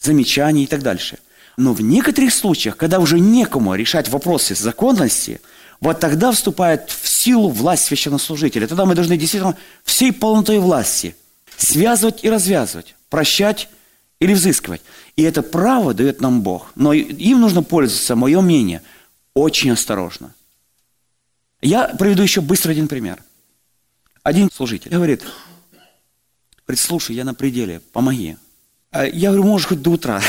замечание 0.00 0.64
и 0.64 0.66
так 0.66 0.82
дальше. 0.82 1.18
Но 1.56 1.72
в 1.72 1.82
некоторых 1.82 2.32
случаях, 2.32 2.76
когда 2.76 2.98
уже 2.98 3.20
некому 3.20 3.74
решать 3.74 4.08
вопросы 4.08 4.54
законности, 4.54 5.40
вот 5.80 6.00
тогда 6.00 6.32
вступает 6.32 6.90
в 6.90 7.06
силу 7.06 7.50
власть 7.50 7.84
священнослужителя. 7.84 8.66
Тогда 8.66 8.86
мы 8.86 8.94
должны 8.94 9.16
действительно 9.16 9.56
всей 9.84 10.12
полнотой 10.12 10.58
власти 10.58 11.14
связывать 11.56 12.24
и 12.24 12.30
развязывать, 12.30 12.94
прощать 13.10 13.68
или 14.20 14.34
взыскивать. 14.34 14.82
И 15.16 15.22
это 15.22 15.42
право 15.42 15.94
дает 15.94 16.20
нам 16.20 16.42
Бог. 16.42 16.72
Но 16.74 16.92
им 16.92 17.40
нужно 17.40 17.62
пользоваться, 17.62 18.16
мое 18.16 18.40
мнение, 18.40 18.82
очень 19.34 19.70
осторожно. 19.70 20.34
Я 21.60 21.88
приведу 21.88 22.22
еще 22.22 22.40
быстро 22.40 22.72
один 22.72 22.88
пример. 22.88 23.22
Один 24.22 24.50
служитель 24.50 24.90
говорит, 24.90 25.22
говорит, 26.66 26.80
слушай, 26.80 27.14
я 27.14 27.24
на 27.24 27.34
пределе, 27.34 27.80
помоги. 27.92 28.36
А 28.90 29.04
я 29.04 29.30
говорю, 29.30 29.44
можешь 29.44 29.68
хоть 29.68 29.82
до 29.82 29.90
утра. 29.90 30.22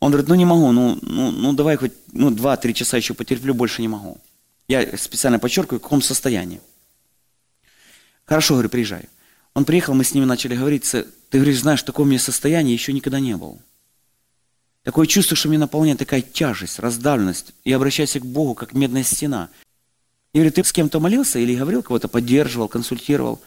Он 0.00 0.10
говорит, 0.10 0.28
ну 0.28 0.34
не 0.34 0.44
могу, 0.44 0.72
ну, 0.72 0.98
ну, 1.00 1.30
ну 1.30 1.52
давай 1.52 1.76
хоть 1.76 1.92
ну, 2.12 2.30
2-3 2.30 2.72
часа 2.72 2.96
еще 2.96 3.14
потерплю, 3.14 3.54
больше 3.54 3.82
не 3.82 3.88
могу. 3.88 4.18
Я 4.68 4.96
специально 4.96 5.38
подчеркиваю, 5.38 5.78
в 5.80 5.82
каком 5.82 6.02
состоянии. 6.02 6.60
Хорошо, 8.24 8.54
говорю, 8.54 8.68
приезжаю. 8.68 9.08
Он 9.54 9.64
приехал, 9.64 9.94
мы 9.94 10.04
с 10.04 10.14
ними 10.14 10.24
начали 10.24 10.56
говорить. 10.56 10.84
Ты, 10.84 11.06
говоришь, 11.30 11.60
знаешь, 11.60 11.82
в 11.82 11.84
таком 11.84 12.08
мне 12.08 12.18
состоянии 12.18 12.72
еще 12.72 12.92
никогда 12.92 13.20
не 13.20 13.36
был. 13.36 13.60
Такое 14.82 15.06
чувство, 15.06 15.36
что 15.36 15.48
меня 15.48 15.60
наполняет 15.60 15.98
такая 15.98 16.22
тяжесть, 16.22 16.78
раздавленность. 16.78 17.52
И 17.64 17.72
обращайся 17.72 18.18
к 18.18 18.26
Богу, 18.26 18.54
как 18.54 18.72
медная 18.72 19.04
стена. 19.04 19.48
Я 20.32 20.40
говорю, 20.40 20.52
ты 20.52 20.64
с 20.64 20.72
кем-то 20.72 20.98
молился 20.98 21.38
или 21.38 21.54
говорил, 21.54 21.82
кого-то 21.82 22.08
поддерживал, 22.08 22.68
консультировал? 22.68 23.40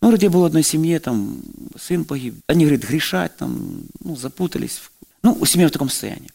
Ну, 0.00 0.08
вроде 0.08 0.28
был 0.28 0.42
в 0.42 0.44
одной 0.44 0.62
семье, 0.62 1.00
там, 1.00 1.42
сын 1.78 2.04
погиб. 2.04 2.36
Они, 2.46 2.64
говорят, 2.64 2.84
грешать, 2.84 3.36
там, 3.36 3.82
ну, 4.00 4.16
запутались. 4.16 4.80
Ну, 5.22 5.44
семья 5.44 5.66
в 5.66 5.72
таком 5.72 5.90
состоянии. 5.90 6.30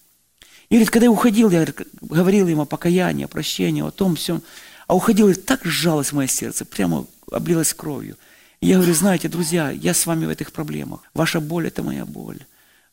И 0.69 0.75
говорит, 0.75 0.89
когда 0.89 1.05
я 1.05 1.11
уходил, 1.11 1.49
я 1.49 1.65
говорил 2.01 2.47
ему 2.47 2.63
о 2.63 2.65
покаянии, 2.65 3.23
о 3.23 3.29
прощении, 3.29 3.81
о 3.81 3.91
том 3.91 4.15
всем. 4.15 4.43
А 4.87 4.95
уходил, 4.95 5.29
и 5.29 5.33
так 5.33 5.63
сжалось 5.63 6.11
мое 6.11 6.27
сердце, 6.27 6.65
прямо 6.65 7.07
облилось 7.31 7.73
кровью. 7.73 8.17
Я 8.63 8.77
говорю, 8.77 8.93
знаете, 8.93 9.27
друзья, 9.27 9.71
я 9.71 9.93
с 9.93 10.05
вами 10.05 10.25
в 10.25 10.29
этих 10.29 10.51
проблемах. 10.51 11.01
Ваша 11.13 11.41
боль– 11.41 11.67
это 11.67 11.83
моя 11.83 12.05
боль. 12.05 12.39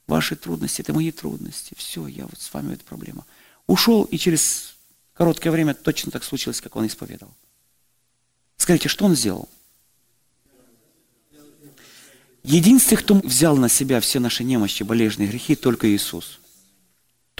Ваши 0.06 0.34
трудности– 0.34 0.80
это 0.82 0.92
мои 0.92 1.12
трудности. 1.12 1.74
Все, 1.76 2.06
я 2.08 2.24
вот 2.24 2.40
с 2.40 2.52
вами 2.52 2.70
в 2.70 2.72
этой 2.72 2.84
проблеме. 2.84 3.22
Ушел, 3.66 4.02
и 4.04 4.18
через 4.18 4.74
короткое 5.14 5.50
время 5.50 5.74
точно 5.74 6.10
так 6.10 6.24
случилось, 6.24 6.60
как 6.60 6.74
он 6.74 6.86
исповедовал. 6.86 7.32
Скажите, 8.56 8.88
что 8.88 9.04
он 9.04 9.14
сделал? 9.14 9.48
Единственный, 12.42 12.98
кто 12.98 13.14
взял 13.14 13.56
на 13.56 13.68
себя 13.68 14.00
все 14.00 14.18
наши 14.18 14.42
немощи, 14.42 14.82
болезненные 14.82 15.30
грехи, 15.30 15.54
только 15.54 15.88
Иисус 15.88 16.40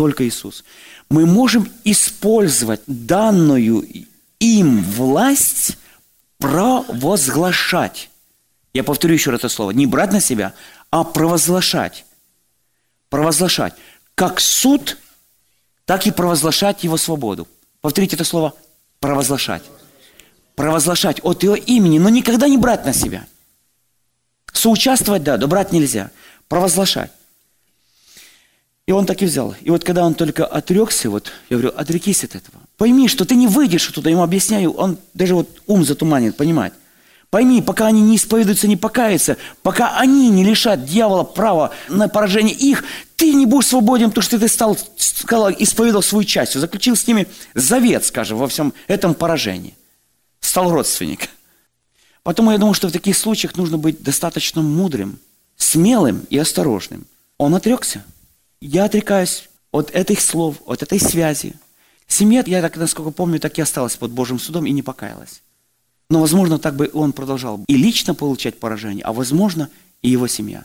только 0.01 0.27
Иисус. 0.27 0.65
Мы 1.11 1.27
можем 1.27 1.71
использовать 1.85 2.81
данную 2.87 3.87
им 4.39 4.83
власть 4.83 5.77
провозглашать. 6.39 8.10
Я 8.73 8.85
повторю 8.85 9.15
еще 9.15 9.31
раз 9.31 9.41
это 9.41 9.49
слово. 9.49 9.73
Не 9.73 9.87
брать 9.87 10.13
на 10.13 10.21
себя, 10.21 10.55
а 10.91 11.05
провозглашать. 11.05 12.05
Провозглашать. 13.09 13.75
Как 14.15 14.41
суд, 14.41 14.99
так 15.85 16.07
и 16.07 16.11
провозглашать 16.11 16.85
его 16.85 16.97
свободу. 16.97 17.49
Повторите 17.81 18.17
это 18.17 18.25
слово 18.25 18.55
провозглашать. 19.01 19.63
Провозглашать 20.55 21.21
от 21.23 21.43
его 21.43 21.57
имени, 21.57 21.99
но 21.99 22.09
никогда 22.11 22.49
не 22.49 22.59
брать 22.59 22.85
на 22.85 22.93
себя. 22.93 23.27
Соучаствовать, 24.53 25.23
да, 25.23 25.39
но 25.39 25.49
брать 25.49 25.73
нельзя. 25.73 26.11
Провозглашать. 26.49 27.11
И 28.87 28.93
он 28.93 29.07
так 29.07 29.23
и 29.23 29.25
взял. 29.25 29.55
И 29.61 29.71
вот 29.71 29.85
когда 29.85 30.05
он 30.05 30.15
только 30.15 30.45
отрекся, 30.45 31.11
вот, 31.11 31.31
я 31.49 31.59
говорю, 31.59 31.73
отрекись 31.77 32.25
от 32.25 32.35
этого. 32.35 32.59
Пойми, 32.77 33.09
что 33.09 33.25
ты 33.25 33.37
не 33.37 33.47
выйдешь 33.47 33.89
оттуда. 33.89 34.11
Ему 34.11 34.23
объясняю, 34.23 34.73
он 34.73 34.99
даже 35.15 35.35
вот 35.35 35.63
ум 35.67 35.85
затуманит, 35.85 36.37
понимает. 36.37 36.75
Пойми, 37.31 37.63
пока 37.63 37.87
они 37.87 38.03
не 38.03 38.17
исповедуются, 38.17 38.67
не 38.67 38.77
покаются, 38.77 39.37
пока 39.63 39.97
они 39.99 40.29
не 40.31 40.43
лишат 40.45 40.85
дьявола 40.85 41.23
права 41.23 41.71
на 41.89 42.09
поражение 42.09 42.55
их, 42.55 42.83
ты 43.15 43.33
не 43.33 43.47
будешь 43.47 43.69
свободен, 43.69 44.09
потому 44.09 44.23
что 44.23 44.39
ты 44.39 44.49
стал, 44.49 44.77
сказал, 44.97 45.53
исповедовал 45.53 46.03
свою 46.03 46.25
часть, 46.25 46.55
заключил 46.55 46.97
с 46.97 47.07
ними 47.07 47.29
завет, 47.55 48.05
скажем, 48.05 48.37
во 48.37 48.49
всем 48.49 48.75
этом 48.89 49.15
поражении. 49.15 49.77
Стал 50.41 50.71
родственник. 50.73 51.29
Поэтому 52.25 52.51
я 52.51 52.59
думаю, 52.59 52.75
что 52.75 52.89
в 52.89 52.93
таких 52.93 53.17
случаях 53.17 53.57
нужно 53.57 53.79
быть 53.79 54.03
достаточно 54.03 54.61
мудрым, 54.61 55.21
смелым 55.57 56.27
и 56.31 56.39
осторожным. 56.39 57.07
Он 57.39 57.55
отрекся. 57.55 58.05
Я 58.61 58.85
отрекаюсь 58.85 59.49
от 59.71 59.93
этих 59.93 60.21
слов, 60.21 60.57
от 60.67 60.83
этой 60.83 60.99
связи. 60.99 61.55
Семья, 62.09 62.43
я 62.45 62.61
так, 62.61 62.77
насколько 62.77 63.13
помню, 63.13 63.39
так 63.39 63.57
и 63.57 63.63
осталась 63.63 63.95
под 63.95 64.11
Божьим 64.11 64.41
судом 64.41 64.67
и 64.67 64.73
не 64.73 64.83
покаялась. 64.83 65.43
Но, 66.11 66.21
возможно, 66.21 66.59
так 66.59 66.77
бы 66.77 66.91
он 66.93 67.13
продолжал 67.13 67.65
и 67.67 67.77
лично 67.77 68.15
получать 68.15 68.61
поражение, 68.61 69.03
а, 69.05 69.13
возможно, 69.13 69.71
и 70.03 70.11
его 70.11 70.27
семья. 70.27 70.65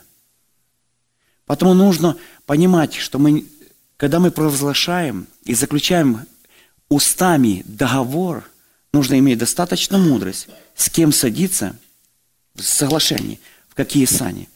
Поэтому 1.45 1.73
нужно 1.73 2.17
понимать, 2.45 2.95
что 2.95 3.19
мы, 3.19 3.45
когда 3.95 4.19
мы 4.19 4.31
провозглашаем 4.31 5.27
и 5.45 5.53
заключаем 5.53 6.25
устами 6.89 7.63
договор, 7.65 8.49
нужно 8.91 9.17
иметь 9.19 9.37
достаточно 9.37 9.97
мудрость, 9.97 10.47
с 10.75 10.89
кем 10.89 11.13
садиться 11.13 11.77
в 12.55 12.63
соглашении, 12.63 13.39
в 13.69 13.75
какие 13.75 14.05
сани. 14.05 14.49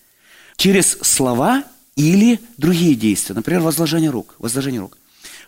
Через 0.58 0.98
слова– 1.02 1.64
или 2.00 2.40
другие 2.58 2.96
действия, 2.96 3.36
например, 3.36 3.62
возложение 3.62 4.10
рук. 4.10 4.36
Возложение 4.40 4.80
рук. 4.80 4.98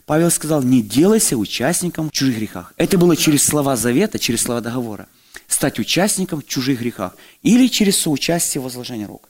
Павел 0.05 0.29
сказал, 0.29 0.61
не 0.61 0.81
делайся 0.81 1.37
участником 1.37 2.09
в 2.09 2.11
чужих 2.11 2.35
грехах. 2.35 2.73
Это 2.75 2.97
было 2.97 3.15
через 3.15 3.45
слова 3.45 3.77
завета, 3.77 4.19
через 4.19 4.41
слова 4.41 4.59
договора. 4.59 5.07
Стать 5.51 5.79
участником 5.79 6.41
в 6.41 6.47
чужих 6.47 6.79
грехах. 6.79 7.17
Или 7.41 7.67
через 7.67 7.97
соучастие 7.97 8.61
возложения 8.61 9.05
рук. 9.05 9.27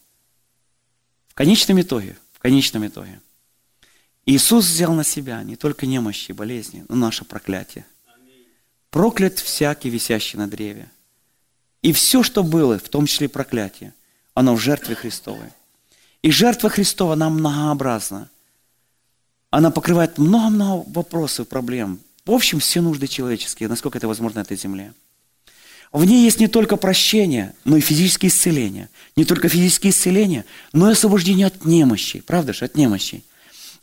В 1.27 1.33
конечном 1.33 1.81
итоге, 1.81 2.15
в 2.31 2.39
конечном 2.39 2.85
итоге, 2.85 3.19
Иисус 4.27 4.65
взял 4.65 4.93
на 4.93 5.03
себя 5.03 5.41
не 5.41 5.55
только 5.55 5.87
немощи 5.87 6.29
и 6.29 6.33
болезни, 6.33 6.85
но 6.89 6.95
наше 6.95 7.25
проклятие. 7.25 7.87
Проклят 8.91 9.39
всякий, 9.39 9.89
висящий 9.89 10.37
на 10.37 10.47
древе. 10.47 10.91
И 11.81 11.91
все, 11.91 12.21
что 12.21 12.43
было, 12.43 12.77
в 12.77 12.87
том 12.87 13.07
числе 13.07 13.27
проклятие, 13.27 13.95
оно 14.35 14.55
в 14.55 14.59
жертве 14.59 14.93
Христовой. 14.93 15.49
И 16.21 16.29
жертва 16.29 16.69
Христова, 16.69 17.13
она 17.13 17.31
многообразна. 17.31 18.29
Она 19.49 19.71
покрывает 19.71 20.19
много-много 20.19 20.87
вопросов, 20.91 21.47
проблем. 21.47 21.99
В 22.25 22.31
общем, 22.31 22.59
все 22.59 22.79
нужды 22.79 23.07
человеческие, 23.07 23.69
насколько 23.69 23.97
это 23.97 24.07
возможно 24.07 24.41
на 24.41 24.43
этой 24.43 24.55
земле. 24.55 24.93
В 25.91 26.05
ней 26.05 26.23
есть 26.23 26.39
не 26.39 26.47
только 26.47 26.77
прощение, 26.77 27.53
но 27.65 27.75
и 27.75 27.81
физические 27.81 28.29
исцеления. 28.29 28.89
Не 29.17 29.25
только 29.25 29.49
физические 29.49 29.91
исцеления, 29.91 30.45
но 30.71 30.89
и 30.89 30.93
освобождение 30.93 31.47
от 31.47 31.65
немощи. 31.65 32.21
Правда 32.21 32.53
же, 32.53 32.63
от 32.63 32.75
немощи. 32.75 33.23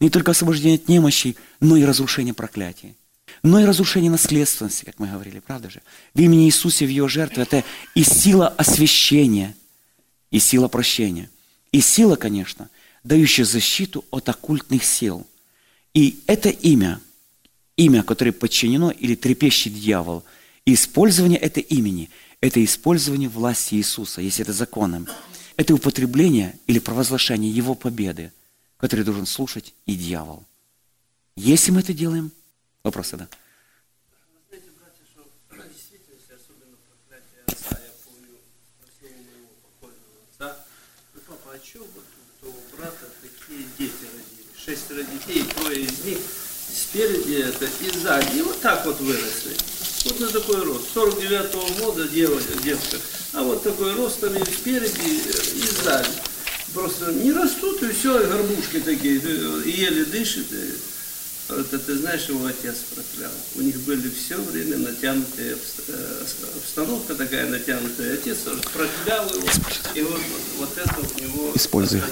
Не 0.01 0.09
только 0.09 0.31
освобождение 0.31 0.77
от 0.77 0.88
немощи, 0.88 1.37
но 1.61 1.77
и 1.77 1.85
разрушение 1.85 2.33
проклятий. 2.33 2.94
Но 3.42 3.61
и 3.61 3.64
разрушение 3.64 4.11
наследственности, 4.11 4.87
как 4.87 4.99
мы 4.99 5.09
говорили, 5.09 5.40
правда 5.40 5.68
же? 5.68 5.83
В 6.14 6.21
имени 6.21 6.47
Иисуса, 6.47 6.87
в 6.87 6.88
Его 6.88 7.09
жертве, 7.09 7.42
это 7.42 7.62
и 7.94 8.03
сила 8.05 8.49
освящения, 8.49 9.55
и 10.31 10.38
сила 10.38 10.68
прощения. 10.68 11.29
И 11.73 11.81
сила, 11.83 12.16
конечно, 12.16 12.71
дающая 13.05 13.44
защиту 13.44 14.05
от 14.11 14.31
оккультных 14.31 14.83
сил. 14.83 15.27
И 15.92 16.21
это 16.27 16.49
имя, 16.49 17.01
имя, 17.77 18.03
которое 18.03 18.33
подчинено 18.33 18.90
или 18.90 19.14
трепещет 19.14 19.75
дьявол– 19.75 20.25
использование 20.74 21.38
этого 21.38 21.64
имени– 21.64 22.11
это 22.40 22.64
использование 22.64 23.28
власти 23.28 23.74
Иисуса, 23.74 24.20
если 24.20 24.42
это 24.42 24.52
законом. 24.52 25.07
Это 25.57 25.74
употребление 25.74 26.59
или 26.66 26.78
провозглашение 26.78 27.50
Его 27.50 27.74
победы, 27.74 28.33
который 28.76 29.04
должен 29.04 29.26
слушать 29.26 29.74
и 29.87 29.96
дьявол. 29.96 30.44
Если 31.37 31.72
мы 31.72 31.81
это 31.81 31.92
делаем, 31.92 32.31
вопросы, 32.85 33.16
да? 33.16 33.28
детей, 45.28 45.44
трое 45.54 45.83
из 45.83 46.04
них 46.04 46.18
спереди 46.72 47.42
это 47.42 47.66
и 47.66 47.90
сзади. 47.98 48.38
И 48.38 48.42
вот 48.42 48.61
так 48.61 48.85
вот 48.85 49.00
выросли. 49.00 49.57
Вот 50.09 50.21
на 50.21 50.29
такой 50.29 50.62
рост. 50.62 50.87
49-го 50.94 51.85
года 51.85 52.09
девочка, 52.09 52.53
девка. 52.64 52.97
А 53.35 53.42
вот 53.42 53.62
такой 53.62 53.94
рост 53.94 54.21
там 54.21 54.35
и 54.35 54.44
спереди, 54.44 55.21
и 55.55 55.83
сзади. 55.83 56.09
Просто 56.73 57.12
не 57.12 57.31
растут, 57.31 57.83
и 57.83 57.92
все, 57.92 58.23
и 58.23 58.27
горбушки 58.27 58.81
такие, 58.81 59.16
и 59.16 59.71
еле 59.71 60.05
дышит. 60.07 60.51
И... 60.51 60.73
Это 61.51 61.79
ты 61.79 61.97
знаешь, 61.97 62.29
его 62.29 62.47
отец 62.47 62.77
проклял. 62.94 63.33
У 63.57 63.62
них 63.62 63.79
были 63.81 64.11
все 64.11 64.37
время 64.37 64.79
натянутые 64.79 65.57
э, 65.88 66.25
обстановка 66.57 67.14
такая 67.14 67.47
натянутая. 67.47 68.14
Отец 68.14 68.38
проклял 68.73 69.29
его, 69.29 69.49
и 69.94 70.03
вот, 70.03 70.21
вот 70.59 70.71
это 70.77 70.94
у 71.01 71.21
него 71.21 71.53
Используй. 71.55 72.03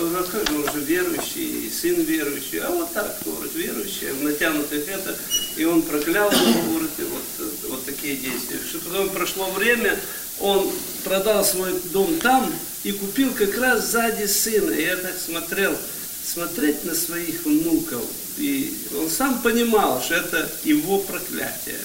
Он 0.00 0.14
расскажет, 0.14 0.50
он 0.50 0.72
же 0.72 0.80
верующий, 0.80 1.66
и 1.66 1.70
сын 1.70 2.00
верующий, 2.02 2.60
а 2.60 2.70
вот 2.70 2.92
так, 2.92 3.18
говорит, 3.24 3.54
верующий, 3.54 4.12
в 4.12 4.22
натянутых 4.22 4.86
это, 4.88 5.16
и 5.58 5.64
он 5.64 5.82
проклял 5.82 6.30
его, 6.30 6.70
говорит, 6.70 6.90
и 6.98 7.02
вот, 7.02 7.50
вот 7.68 7.84
такие 7.84 8.16
действия. 8.16 8.60
Что 8.68 8.78
потом 8.78 9.10
прошло 9.10 9.50
время, 9.50 9.98
он 10.40 10.70
продал 11.04 11.44
свой 11.44 11.72
дом 11.92 12.18
там 12.20 12.52
и 12.84 12.92
купил 12.92 13.32
как 13.34 13.58
раз 13.58 13.90
сзади 13.90 14.26
сына. 14.26 14.70
И 14.70 14.84
я 14.84 14.96
так 14.96 15.16
смотрел, 15.18 15.76
смотреть 16.24 16.84
на 16.84 16.94
своих 16.94 17.44
внуков, 17.44 18.04
и 18.36 18.76
он 18.96 19.10
сам 19.10 19.40
понимал, 19.42 20.00
что 20.00 20.14
это 20.14 20.48
его 20.62 20.98
проклятие. 20.98 21.78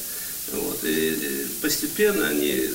Вот, 0.51 0.83
и 0.83 1.47
постепенно 1.61 2.27
они 2.27 2.69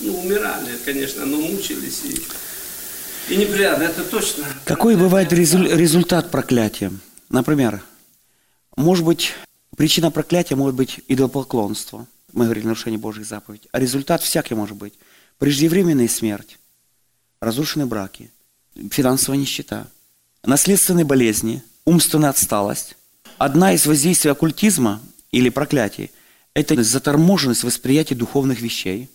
ну, 0.00 0.20
умирали, 0.20 0.76
конечно, 0.84 1.24
но 1.24 1.38
мучились. 1.38 2.02
И, 2.04 3.32
и 3.32 3.36
неприятно, 3.36 3.84
это 3.84 4.02
точно. 4.04 4.44
Какой 4.66 4.96
бывает 4.96 5.32
результат 5.32 6.30
проклятия? 6.30 6.92
Например, 7.30 7.82
может 8.76 9.04
быть, 9.04 9.34
причина 9.80 10.10
проклятия 10.10 10.56
может 10.56 10.76
быть 10.76 11.00
идолопоклонство. 11.08 12.06
Мы 12.34 12.44
говорили 12.44 12.66
нарушение 12.66 12.98
Божьих 12.98 13.24
заповедей. 13.24 13.66
А 13.72 13.80
результат 13.80 14.20
всякий 14.20 14.54
может 14.54 14.76
быть. 14.76 14.92
Преждевременная 15.38 16.06
смерть, 16.06 16.58
разрушенные 17.40 17.86
браки, 17.86 18.30
финансовая 18.90 19.40
нищета, 19.40 19.86
наследственные 20.44 21.06
болезни, 21.06 21.62
умственная 21.86 22.28
отсталость. 22.28 22.94
Одна 23.38 23.72
из 23.72 23.86
воздействий 23.86 24.30
оккультизма 24.30 25.00
или 25.32 25.48
проклятий– 25.48 26.10
это 26.52 26.82
заторможенность 26.82 27.64
восприятия 27.64 28.14
духовных 28.14 28.60
вещей. 28.60 29.08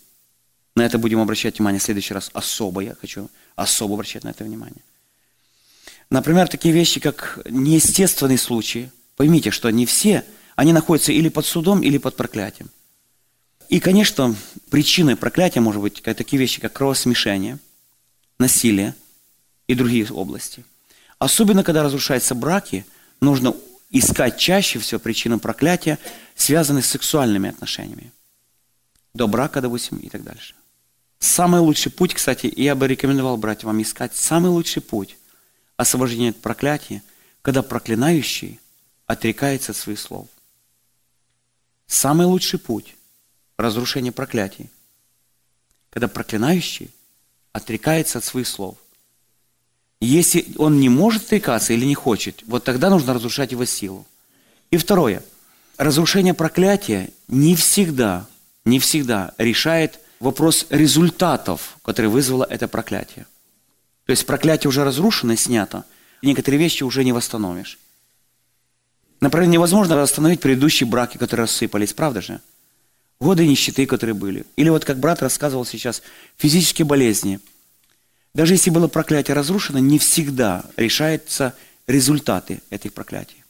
На 0.74 0.84
это 0.84 0.98
будем 0.98 1.20
обращать 1.20 1.60
внимание 1.60 1.78
в 1.78 1.84
следующий 1.84 2.12
раз 2.12 2.28
особо. 2.32 2.80
Я 2.80 2.96
хочу 2.96 3.30
особо 3.54 3.94
обращать 3.94 4.24
на 4.24 4.30
это 4.30 4.42
внимание. 4.42 4.82
Например, 6.10 6.48
такие 6.48 6.74
вещи, 6.74 6.98
как 6.98 7.38
неестественные 7.48 8.38
случаи. 8.38 8.90
Поймите, 9.16 9.52
что 9.52 9.70
не 9.70 9.86
все, 9.86 10.24
они 10.56 10.72
находятся 10.72 11.12
или 11.12 11.28
под 11.28 11.46
судом, 11.46 11.82
или 11.82 11.98
под 11.98 12.16
проклятием. 12.16 12.70
И, 13.68 13.78
конечно, 13.78 14.34
причиной 14.70 15.16
проклятия 15.16 15.60
может 15.60 15.82
быть 15.82 16.02
такие 16.02 16.40
вещи, 16.40 16.60
как 16.60 16.72
кровосмешение, 16.72 17.58
насилие 18.38 18.94
и 19.66 19.74
другие 19.74 20.06
области. 20.10 20.64
Особенно, 21.18 21.62
когда 21.62 21.82
разрушаются 21.82 22.34
браки, 22.34 22.86
нужно 23.20 23.54
искать 23.90 24.38
чаще 24.38 24.78
всего 24.78 24.98
причину 24.98 25.38
проклятия, 25.38 25.98
связанные 26.34 26.82
с 26.82 26.88
сексуальными 26.88 27.50
отношениями. 27.50 28.12
До 29.14 29.26
брака, 29.26 29.60
допустим, 29.60 29.98
и 29.98 30.08
так 30.08 30.22
дальше. 30.22 30.54
Самый 31.18 31.60
лучший 31.60 31.90
путь, 31.90 32.14
кстати, 32.14 32.52
я 32.56 32.74
бы 32.74 32.86
рекомендовал 32.86 33.36
брать 33.36 33.64
вам 33.64 33.80
искать, 33.82 34.14
самый 34.14 34.48
лучший 34.48 34.82
путь 34.82 35.16
освобождения 35.76 36.30
от 36.30 36.40
проклятия, 36.40 37.02
когда 37.42 37.62
проклинающий 37.62 38.60
отрекается 39.06 39.72
от 39.72 39.78
своих 39.78 39.98
слов. 39.98 40.28
Самый 41.86 42.26
лучший 42.26 42.58
путь 42.58 42.94
разрушения 43.58 44.12
проклятий, 44.12 44.70
когда 45.90 46.08
проклинающий 46.08 46.90
отрекается 47.52 48.18
от 48.18 48.24
своих 48.24 48.48
слов. 48.48 48.76
Если 50.00 50.46
он 50.58 50.78
не 50.78 50.88
может 50.88 51.24
отрекаться 51.24 51.72
или 51.72 51.84
не 51.84 51.94
хочет, 51.94 52.42
вот 52.46 52.64
тогда 52.64 52.90
нужно 52.90 53.14
разрушать 53.14 53.52
его 53.52 53.64
силу. 53.64 54.06
И 54.70 54.76
второе. 54.76 55.22
Разрушение 55.78 56.34
проклятия 56.34 57.10
не 57.28 57.54
всегда, 57.54 58.26
не 58.64 58.78
всегда 58.78 59.32
решает 59.38 60.00
вопрос 60.20 60.66
результатов, 60.70 61.78
которые 61.82 62.10
вызвало 62.10 62.44
это 62.44 62.68
проклятие. 62.68 63.26
То 64.04 64.10
есть 64.10 64.26
проклятие 64.26 64.68
уже 64.68 64.84
разрушено 64.84 65.34
снято, 65.36 65.84
некоторые 66.22 66.58
вещи 66.58 66.82
уже 66.82 67.04
не 67.04 67.12
восстановишь. 67.12 67.78
Например, 69.20 69.48
невозможно 69.48 69.96
восстановить 69.96 70.40
предыдущие 70.40 70.88
браки, 70.88 71.16
которые 71.16 71.44
рассыпались, 71.44 71.92
правда 71.92 72.20
же? 72.20 72.40
Годы 73.18 73.46
нищеты, 73.46 73.86
которые 73.86 74.14
были. 74.14 74.44
Или 74.56 74.68
вот 74.68 74.84
как 74.84 74.98
брат 74.98 75.22
рассказывал 75.22 75.64
сейчас, 75.64 76.02
физические 76.36 76.84
болезни. 76.84 77.40
Даже 78.34 78.54
если 78.54 78.68
было 78.68 78.88
проклятие 78.88 79.34
разрушено, 79.34 79.78
не 79.78 79.98
всегда 79.98 80.64
решаются 80.76 81.54
результаты 81.86 82.60
этих 82.68 82.92
проклятий. 82.92 83.42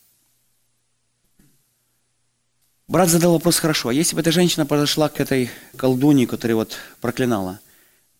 Брат 2.87 3.09
задал 3.09 3.33
вопрос 3.33 3.59
хорошо. 3.59 3.88
А 3.88 3.92
если 3.92 4.14
бы 4.14 4.20
эта 4.20 4.31
женщина 4.31 4.64
подошла 4.64 5.09
к 5.09 5.18
этой 5.18 5.50
колдуне, 5.76 6.29
которая 6.29 6.55
вот 6.55 6.76
проклинала, 7.00 7.59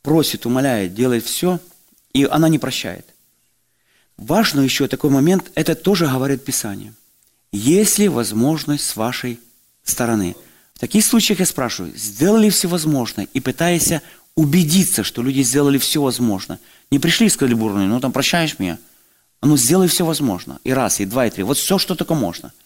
просит, 0.03 0.45
умоляет, 0.45 0.95
делает 0.95 1.25
все, 1.25 1.61
и 2.13 2.25
она 2.25 2.49
не 2.49 2.59
прощает. 2.59 3.07
Важно 4.17 4.63
еще 4.63 4.89
такой 4.89 5.11
момент, 5.11 5.53
это 5.55 5.77
тоже 5.77 6.07
говорит 6.07 6.45
Писание. 6.45 6.95
Есть 7.53 7.99
ли 7.99 8.09
возможность 8.09 8.85
с 8.85 8.97
вашей 8.97 9.41
стороны? 9.85 10.37
В 10.75 10.79
таких 10.79 11.05
случаях 11.05 11.41
я 11.41 11.47
спрашиваю, 11.47 11.97
сделали 11.97 12.51
все 12.51 12.69
возможное 12.69 13.29
и 13.33 13.41
пытаясь 13.41 13.93
убедиться, 14.35 15.05
что 15.05 15.23
люди 15.23 15.41
сделали 15.43 15.79
все 15.79 16.03
возможное. 16.03 16.59
Не 16.91 16.99
пришли 16.99 17.27
и 17.27 17.31
сказали 17.31 17.55
бурные, 17.55 17.89
ну 17.89 18.01
там 18.01 18.13
прощаешь 18.13 18.59
меня? 18.59 18.79
Ну 19.43 19.57
сделай 19.57 19.89
все 19.89 20.05
возможно. 20.05 20.61
И 20.65 20.73
раз, 20.73 21.01
и 21.01 21.07
два, 21.07 21.27
и 21.27 21.31
три. 21.31 21.43
Вот 21.45 21.57
все, 21.57 21.79
что 21.79 21.95
только 21.95 22.15
можно– 22.15 22.53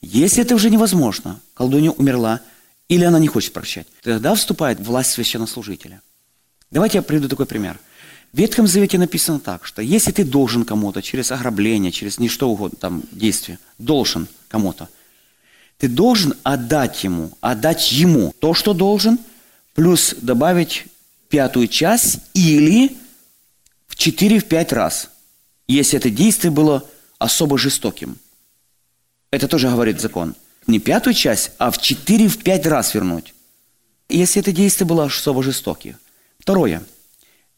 если 0.00 0.42
это 0.42 0.54
уже 0.54 0.70
невозможно, 0.70 1.40
колдунья 1.54 1.90
умерла, 1.90 2.40
или 2.88 3.04
она 3.04 3.18
не 3.18 3.28
хочет 3.28 3.52
прощать, 3.52 3.86
тогда 4.02 4.34
вступает 4.34 4.78
власть 4.80 5.10
священнослужителя. 5.10 6.02
Давайте 6.70 6.98
я 6.98 7.02
приведу 7.02 7.28
такой 7.28 7.46
пример. 7.46 7.78
В 8.36 8.38
Ветхом 8.38 8.66
Завете 8.66 8.98
написано 8.98 9.40
так, 9.40 9.64
что 9.64 9.80
если 9.80 10.12
ты 10.12 10.22
должен 10.22 10.66
кому-то 10.66 11.00
через 11.00 11.32
ограбление, 11.32 11.90
через 11.90 12.18
ничто 12.18 12.50
угодно, 12.50 12.76
там, 12.78 13.02
действие, 13.10 13.58
должен 13.78 14.28
кому-то, 14.48 14.90
ты 15.78 15.88
должен 15.88 16.34
отдать 16.42 17.02
ему, 17.02 17.30
отдать 17.40 17.92
ему 17.92 18.34
то, 18.38 18.52
что 18.52 18.74
должен, 18.74 19.18
плюс 19.74 20.14
добавить 20.20 20.84
пятую 21.30 21.66
часть 21.66 22.18
или 22.34 22.98
в 23.88 23.96
4-5 23.96 24.74
раз, 24.74 25.08
если 25.66 25.98
это 25.98 26.10
действие 26.10 26.50
было 26.50 26.84
особо 27.18 27.56
жестоким– 27.56 28.18
это 29.30 29.48
тоже 29.48 29.68
говорит 29.68 30.00
закон. 30.00 30.34
Не 30.66 30.78
пятую 30.78 31.14
часть, 31.14 31.52
а 31.56 31.70
в 31.70 31.78
четыре, 31.78 32.28
в 32.28 32.42
пять 32.42 32.66
раз 32.66 32.94
вернуть. 32.94 33.34
Если 34.08 34.40
это 34.40 34.52
действие 34.52 34.86
было 34.86 35.04
особо 35.04 35.42
жестокие. 35.42 35.98
Второе. 36.38 36.82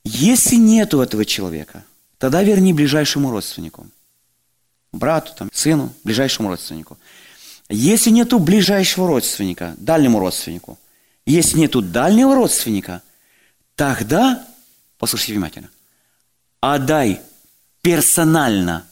Если 0.05 0.57
нету 0.57 1.01
этого 1.01 1.25
человека, 1.25 1.85
тогда 2.19 2.43
верни 2.43 2.73
ближайшему 2.73 3.31
родственнику. 3.31 3.87
Брату, 4.93 5.33
там, 5.37 5.51
сыну, 5.53 5.93
ближайшему 6.05 6.49
родственнику. 6.49 6.97
Если 7.69 8.11
нету 8.11 8.39
ближайшего 8.39 9.07
родственника, 9.07 9.75
дальнему 9.79 10.19
родственнику, 10.19 10.79
если 11.27 11.59
нету 11.59 11.83
дальнего 11.83 12.35
родственника, 12.35 13.03
тогда, 13.75 14.47
послушайте 14.97 15.35
внимательно, 15.35 15.69
отдай 16.61 17.21
персонально 17.83 18.87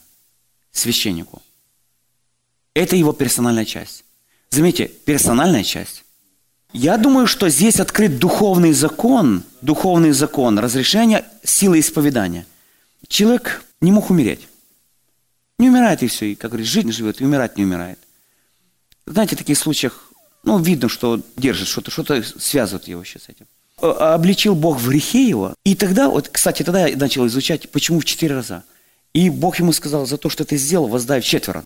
священнику. 0.71 1.41
Это 2.75 2.95
его 2.95 3.11
персональная 3.11 3.65
часть. 3.65 4.03
Заметьте, 4.51 4.87
персональная 4.87 5.63
часть. 5.63 6.03
Я 6.73 6.97
думаю, 6.97 7.27
что 7.27 7.49
здесь 7.49 7.79
открыт 7.79 8.19
духовный 8.19 8.73
закон, 8.73 9.43
духовный 9.61 10.11
закон 10.11 10.59
разрешения 10.59 11.25
силы 11.43 11.79
исповедания. 11.79 12.45
Человек 13.07 13.63
не 13.81 13.91
мог 13.91 14.09
умереть. 14.09 14.47
Не 15.59 15.69
умирает 15.69 16.03
и 16.03 16.07
все, 16.07 16.27
и, 16.27 16.35
как 16.35 16.51
говорит, 16.51 16.67
жизнь 16.67 16.91
живет, 16.91 17.21
и 17.21 17.25
умирать 17.25 17.57
не 17.57 17.63
умирает. 17.63 17.99
Знаете, 19.05 19.35
в 19.35 19.39
таких 19.39 19.57
случаях, 19.57 20.11
ну, 20.43 20.59
видно, 20.59 20.89
что 20.89 21.21
держит, 21.35 21.67
что-то 21.67 21.89
что 21.89 22.21
связывает 22.39 22.87
его 22.87 23.03
сейчас 23.03 23.23
с 23.23 23.29
этим. 23.29 23.45
Э, 23.81 23.87
обличил 24.13 24.53
Бог 24.53 24.79
в 24.79 24.89
грехе 24.89 25.27
его. 25.27 25.55
И 25.63 25.75
тогда, 25.75 26.09
вот, 26.09 26.29
кстати, 26.29 26.63
тогда 26.63 26.85
я 26.85 26.97
начал 26.97 27.25
изучать, 27.27 27.69
почему 27.71 27.99
в 27.99 28.05
четыре 28.05 28.35
раза. 28.35 28.63
И 29.13 29.29
Бог 29.29 29.57
ему 29.59 29.71
сказал, 29.71 30.05
за 30.05 30.17
то, 30.17 30.29
что 30.29 30.45
ты 30.45 30.57
сделал, 30.57 30.87
воздай 30.87 31.21
в 31.21 31.25
четверо. 31.25 31.63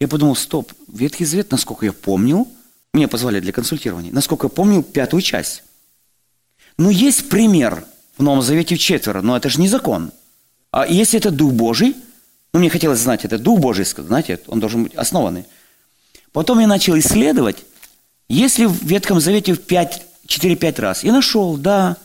Я 0.00 0.08
подумал, 0.08 0.34
стоп, 0.34 0.72
Ветхий 0.88 1.24
Завет, 1.24 1.50
насколько 1.50 1.84
я 1.84 1.92
помнил, 1.92 2.48
мне 2.92 3.08
позвали 3.08 3.40
для 3.40 3.52
консультирования, 3.52 4.12
насколько 4.12 4.46
я 4.46 4.50
помнил, 4.50 4.82
пятую 4.82 5.22
часть. 5.22 5.62
Но 6.76 6.90
есть 6.90 7.28
пример 7.28 7.84
в 8.16 8.22
Новом 8.22 8.42
Завете 8.42 8.76
в 8.76 8.78
четверо, 8.78 9.22
но 9.22 9.36
это 9.36 9.48
же 9.48 9.60
не 9.60 9.68
закон. 9.68 10.12
А 10.70 10.86
если 10.86 11.18
это 11.18 11.30
Дух 11.30 11.52
Божий, 11.52 11.96
ну, 12.52 12.60
мне 12.60 12.70
хотелось 12.70 13.00
знать, 13.00 13.24
это 13.24 13.38
Дух 13.38 13.60
Божий, 13.60 13.84
знаете, 13.84 14.40
он 14.46 14.60
должен 14.60 14.84
быть 14.84 14.94
основанный. 14.94 15.44
Потом 16.32 16.58
я 16.58 16.66
начал 16.66 16.98
исследовать, 16.98 17.64
если 18.28 18.66
в 18.66 18.82
Ветхом 18.84 19.20
Завете 19.20 19.54
в 19.54 19.60
4-5 19.60 20.80
раз, 20.80 21.04
и 21.04 21.10
нашел, 21.10 21.56
да, 21.56 21.96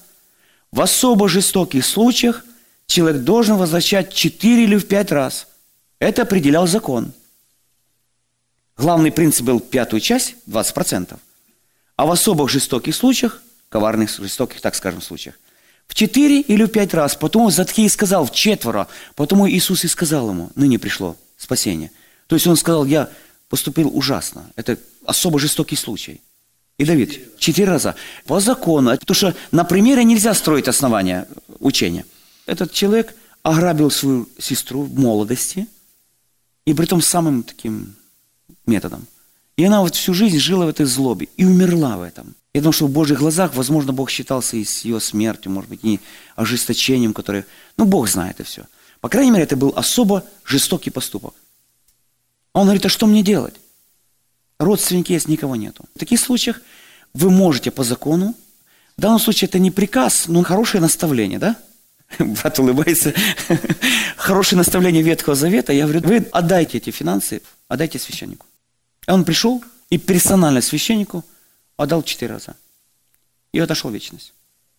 в 0.72 0.82
особо 0.82 1.30
жестоких 1.30 1.86
случаях 1.86 2.44
человек 2.88 3.24
должен 3.24 3.58
возвращать 3.58 4.14
4 4.14 4.64
или 4.64 4.76
в 4.78 4.88
5 4.88 5.12
раз. 5.12 5.48
Это 6.00 6.24
определял 6.24 6.68
закон. 6.68 7.14
Главный 8.78 9.12
принцип 9.12 9.46
был 9.46 9.60
пятую 9.60 10.00
часть, 10.00 10.36
20%. 10.48 11.18
А 11.96 12.06
в 12.06 12.12
особых 12.12 12.50
жестоких 12.50 12.96
случаях, 12.96 13.42
коварных, 13.70 14.10
жестоких, 14.10 14.62
так 14.62 14.76
скажем, 14.76 15.02
случаях, 15.02 15.36
в 15.88 15.96
четыре 15.96 16.42
или 16.42 16.64
в 16.64 16.70
пять 16.70 16.94
раз. 16.94 17.16
Потом 17.16 17.52
Заткей 17.52 17.90
сказал 17.90 18.26
в 18.26 18.32
четверо. 18.32 18.88
Потому 19.16 19.48
Иисус 19.48 19.84
и 19.84 19.88
сказал 19.88 20.30
ему, 20.30 20.50
ныне 20.56 20.80
пришло 20.80 21.16
спасение. 21.38 21.92
То 22.28 22.36
есть 22.36 22.48
он 22.48 22.56
сказал, 22.56 22.86
я 22.86 23.10
поступил 23.50 23.96
ужасно. 23.96 24.50
Это 24.56 24.78
особо 25.06 25.40
жестокий 25.40 25.76
случай. 25.76 26.22
И 26.78 26.86
Давид, 26.86 27.38
четыре 27.38 27.68
раза. 27.68 27.96
По 28.26 28.40
закону. 28.40 28.98
Потому 28.98 29.16
что 29.16 29.36
на 29.52 29.64
примере 29.64 30.04
нельзя 30.04 30.34
строить 30.34 30.68
основания 30.68 31.28
учения. 31.60 32.06
Этот 32.46 32.72
человек 32.72 33.14
ограбил 33.44 33.92
свою 33.92 34.28
сестру 34.40 34.84
в 34.84 34.98
молодости, 34.98 35.68
и 36.66 36.74
при 36.74 36.86
том 36.86 37.02
самым 37.02 37.44
таким 37.44 37.96
методом. 38.66 39.08
И 39.58 39.64
она 39.64 39.82
вот 39.82 39.96
всю 39.96 40.14
жизнь 40.14 40.40
жила 40.40 40.66
в 40.66 40.70
этой 40.70 40.86
злобе 40.86 41.28
и 41.38 41.46
умерла 41.46 41.98
в 41.98 42.02
этом. 42.02 42.36
Я 42.54 42.62
думаю, 42.62 42.74
что 42.74 42.88
в 42.88 42.92
Божьих 42.92 43.20
глазах, 43.20 43.56
возможно, 43.56 43.94
Бог 43.94 44.10
считался 44.10 44.58
и 44.58 44.64
с 44.64 44.86
ее 44.86 45.00
смертью, 45.00 45.52
может 45.52 45.70
быть, 45.70 45.84
не 45.84 46.00
ожесточением, 46.36 47.14
которое... 47.14 47.46
Ну, 47.78 47.86
Бог 47.86 48.08
знает 48.08 48.40
это 48.40 48.44
все. 48.44 48.66
По 49.02 49.10
крайней 49.10 49.32
мере, 49.32 49.44
это 49.44 49.56
был 49.56 49.74
особо 49.76 50.24
жестокий 50.46 50.90
поступок. 50.90 51.34
Он 52.54 52.64
говорит, 52.64 52.86
а 52.86 52.90
что 52.90 53.08
мне 53.08 53.24
делать? 53.24 53.56
Родственники 54.60 55.12
есть, 55.12 55.28
никого 55.28 55.56
нету. 55.56 55.86
В 55.96 56.00
таких 56.00 56.20
случаях 56.20 56.62
вы 57.14 57.32
можете 57.32 57.72
по 57.72 57.84
закону, 57.84 58.36
в 58.98 59.02
данном 59.02 59.20
случае 59.20 59.48
это 59.48 59.60
не 59.60 59.72
приказ, 59.72 60.28
но 60.28 60.44
хорошее 60.44 60.82
наставление, 60.82 61.40
да? 61.40 61.56
Брат 62.20 62.60
улыбается. 62.60 63.14
Хорошее 64.16 64.58
наставление 64.58 65.02
Ветхого 65.02 65.36
Завета. 65.36 65.74
Я 65.74 65.88
говорю, 65.88 66.02
вы 66.08 66.28
отдайте 66.32 66.78
эти 66.78 66.92
финансы, 66.92 67.42
отдайте 67.68 67.98
священнику. 67.98 68.46
Он 69.08 69.26
пришел 69.26 69.64
и 69.90 69.98
персонально 69.98 70.62
священнику 70.62 71.24
отдал 71.78 72.04
четыре 72.04 72.34
раза. 72.34 72.56
И 73.52 73.60
отошел 73.60 73.92
в 73.92 73.94
вечность. 73.94 74.34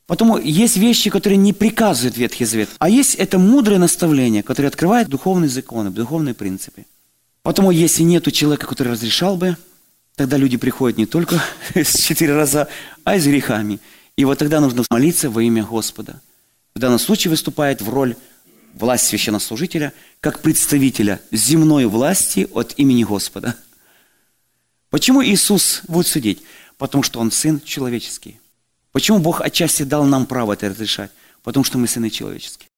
Потому 0.06 0.36
есть 0.38 0.76
вещи, 0.76 1.08
которые 1.08 1.38
не 1.38 1.52
приказывает 1.52 2.16
Ветхий 2.16 2.44
Завет, 2.44 2.68
а 2.78 2.90
есть 2.90 3.14
это 3.14 3.38
мудрое 3.38 3.78
наставление, 3.78 4.42
которое 4.42 4.68
открывает 4.68 5.08
духовные 5.08 5.48
законы, 5.48 5.90
духовные 5.90 6.34
принципы. 6.34 6.84
Потому 7.42 7.70
если 7.70 8.02
нету 8.02 8.30
человека, 8.30 8.66
который 8.66 8.92
разрешал 8.92 9.36
бы, 9.36 9.56
тогда 10.14 10.36
люди 10.36 10.56
приходят 10.56 10.98
не 10.98 11.06
только 11.06 11.42
с 11.74 11.96
четыре 12.00 12.34
раза, 12.34 12.68
а 13.04 13.16
и 13.16 13.20
с 13.20 13.26
грехами. 13.26 13.80
И 14.16 14.24
вот 14.24 14.38
тогда 14.38 14.60
нужно 14.60 14.84
молиться 14.90 15.30
во 15.30 15.42
имя 15.42 15.64
Господа. 15.64 16.20
В 16.74 16.78
данном 16.78 16.98
случае 16.98 17.30
выступает 17.30 17.80
в 17.80 17.88
роль 17.88 18.16
власть 18.74 19.06
священнослужителя 19.06 19.92
как 20.20 20.40
представителя 20.40 21.20
земной 21.30 21.86
власти 21.86 22.48
от 22.52 22.74
имени 22.76 23.04
Господа. 23.04 23.56
Почему 24.94 25.24
Иисус 25.24 25.82
будет 25.88 26.06
судить? 26.06 26.40
Потому 26.78 27.02
что 27.02 27.18
Он 27.18 27.32
Сын 27.32 27.60
человеческий. 27.60 28.38
Почему 28.92 29.18
Бог 29.18 29.40
отчасти 29.40 29.82
дал 29.82 30.04
нам 30.04 30.24
право 30.24 30.52
это 30.52 30.68
разрешать? 30.68 31.10
Потому 31.42 31.64
что 31.64 31.78
мы 31.78 31.88
сыны 31.88 32.10
человеческие. 32.10 32.68